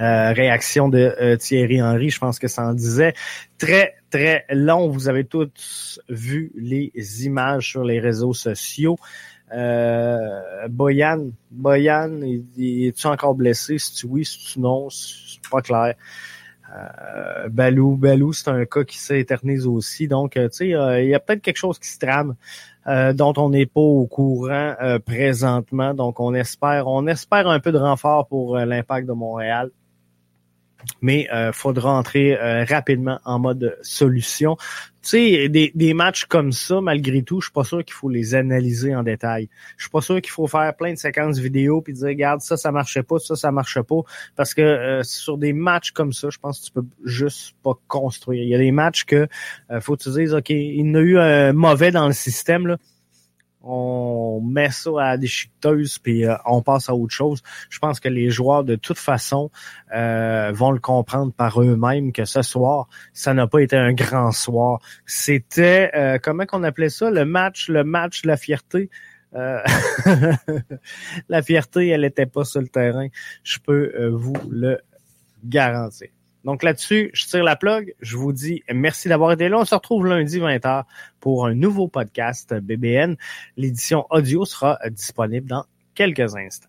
Euh, 0.00 0.32
réaction 0.32 0.88
de 0.88 1.36
Thierry 1.36 1.80
Henry, 1.80 2.10
je 2.10 2.18
pense 2.18 2.40
que 2.40 2.48
ça 2.48 2.64
en 2.64 2.72
disait 2.72 3.12
très, 3.58 3.94
très 4.10 4.44
long. 4.50 4.88
Vous 4.88 5.08
avez 5.08 5.24
tous 5.24 6.00
vu 6.08 6.50
les 6.56 6.90
images 7.26 7.70
sur 7.70 7.84
les 7.84 8.00
réseaux 8.00 8.32
sociaux. 8.32 8.96
Euh, 9.54 10.68
Boyan, 10.68 11.30
Boyan, 11.50 12.20
est-tu 12.22 13.06
encore 13.06 13.34
blessé? 13.34 13.78
Si 13.78 13.94
tu 13.94 14.06
oui, 14.06 14.24
si 14.24 14.54
tu 14.54 14.60
non, 14.60 14.88
c'est 14.90 15.40
pas 15.50 15.60
clair. 15.60 15.94
Euh, 16.74 17.48
Balou, 17.48 17.96
Balou, 17.96 18.32
c'est 18.32 18.48
un 18.48 18.64
cas 18.64 18.84
qui 18.84 18.98
s'éternise 18.98 19.66
aussi. 19.66 20.08
Donc, 20.08 20.36
euh, 20.36 20.48
tu 20.48 20.56
sais, 20.56 20.68
il 20.68 21.08
y 21.08 21.14
a 21.14 21.20
peut-être 21.20 21.42
quelque 21.42 21.58
chose 21.58 21.78
qui 21.78 21.88
se 21.88 21.98
trame 21.98 22.34
euh, 22.86 23.12
dont 23.12 23.34
on 23.36 23.50
n'est 23.50 23.66
pas 23.66 23.80
au 23.80 24.06
courant 24.06 24.74
présentement. 25.04 25.92
Donc, 25.92 26.18
on 26.20 26.34
espère, 26.34 26.86
on 26.86 27.06
espère 27.06 27.48
un 27.48 27.60
peu 27.60 27.72
de 27.72 27.78
renfort 27.78 28.26
pour 28.26 28.56
l'impact 28.56 29.06
de 29.06 29.12
Montréal 29.12 29.70
mais 31.00 31.28
euh, 31.32 31.52
faudra 31.52 31.92
entrer 31.92 32.38
euh, 32.38 32.64
rapidement 32.64 33.20
en 33.24 33.38
mode 33.38 33.78
solution. 33.82 34.56
Tu 35.02 35.08
sais, 35.08 35.48
des, 35.48 35.72
des 35.74 35.94
matchs 35.94 36.26
comme 36.26 36.52
ça, 36.52 36.80
malgré 36.80 37.22
tout, 37.22 37.40
je 37.40 37.46
suis 37.46 37.52
pas 37.52 37.64
sûr 37.64 37.84
qu'il 37.84 37.94
faut 37.94 38.08
les 38.08 38.36
analyser 38.36 38.94
en 38.94 39.02
détail. 39.02 39.48
Je 39.76 39.84
suis 39.84 39.90
pas 39.90 40.00
sûr 40.00 40.20
qu'il 40.20 40.30
faut 40.30 40.46
faire 40.46 40.72
plein 40.76 40.92
de 40.92 40.98
séquences 40.98 41.38
vidéo 41.38 41.80
puis 41.80 41.92
dire 41.92 42.06
regarde 42.06 42.40
ça 42.40 42.56
ça 42.56 42.70
marchait 42.70 43.02
pas, 43.02 43.18
ça 43.18 43.34
ça 43.34 43.50
marchait 43.50 43.82
pas 43.82 44.00
parce 44.36 44.54
que 44.54 44.62
euh, 44.62 45.02
sur 45.02 45.38
des 45.38 45.52
matchs 45.52 45.90
comme 45.90 46.12
ça, 46.12 46.28
je 46.30 46.38
pense 46.38 46.60
que 46.60 46.66
tu 46.66 46.72
peux 46.72 46.86
juste 47.04 47.54
pas 47.64 47.72
construire. 47.88 48.44
Il 48.44 48.48
y 48.48 48.54
a 48.54 48.58
des 48.58 48.70
matchs 48.70 49.04
que 49.04 49.26
euh, 49.70 49.80
faut 49.80 49.96
que 49.96 50.04
tu 50.04 50.10
dises 50.10 50.34
OK, 50.34 50.50
il 50.50 50.90
y 50.90 50.96
a 50.96 51.00
eu 51.00 51.18
un 51.18 51.52
mauvais 51.52 51.90
dans 51.90 52.06
le 52.06 52.12
système 52.12 52.68
là 52.68 52.76
on 53.62 54.40
met 54.40 54.70
ça 54.70 54.90
à 54.98 55.10
la 55.10 55.16
déchiqueteuse 55.16 55.98
puis 55.98 56.26
euh, 56.26 56.34
on 56.44 56.62
passe 56.62 56.88
à 56.88 56.94
autre 56.94 57.14
chose. 57.14 57.42
Je 57.70 57.78
pense 57.78 58.00
que 58.00 58.08
les 58.08 58.30
joueurs 58.30 58.64
de 58.64 58.74
toute 58.76 58.98
façon 58.98 59.50
euh, 59.94 60.50
vont 60.52 60.70
le 60.72 60.80
comprendre 60.80 61.32
par 61.32 61.60
eux-mêmes 61.60 62.12
que 62.12 62.24
ce 62.24 62.42
soir, 62.42 62.88
ça 63.12 63.34
n'a 63.34 63.46
pas 63.46 63.60
été 63.60 63.76
un 63.76 63.92
grand 63.92 64.32
soir. 64.32 64.80
C'était 65.06 65.90
euh, 65.94 66.18
comment 66.20 66.46
qu'on 66.46 66.62
appelait 66.64 66.88
ça? 66.88 67.10
Le 67.10 67.24
match, 67.24 67.68
le 67.68 67.84
match 67.84 68.24
la 68.24 68.36
fierté. 68.36 68.90
la 71.28 71.42
fierté, 71.42 71.88
elle 71.88 72.02
n'était 72.02 72.26
pas 72.26 72.44
sur 72.44 72.60
le 72.60 72.68
terrain. 72.68 73.08
Je 73.42 73.58
peux 73.60 74.08
vous 74.08 74.34
le 74.50 74.78
garantir. 75.42 76.10
Donc 76.44 76.62
là-dessus, 76.62 77.10
je 77.12 77.26
tire 77.26 77.44
la 77.44 77.56
plug. 77.56 77.94
Je 78.00 78.16
vous 78.16 78.32
dis 78.32 78.62
merci 78.72 79.08
d'avoir 79.08 79.32
été 79.32 79.48
là. 79.48 79.58
On 79.58 79.64
se 79.64 79.74
retrouve 79.74 80.06
lundi 80.06 80.38
20h 80.40 80.84
pour 81.20 81.46
un 81.46 81.54
nouveau 81.54 81.88
podcast 81.88 82.54
BBN. 82.54 83.16
L'édition 83.56 84.06
audio 84.10 84.44
sera 84.44 84.78
disponible 84.90 85.48
dans 85.48 85.64
quelques 85.94 86.34
instants. 86.36 86.68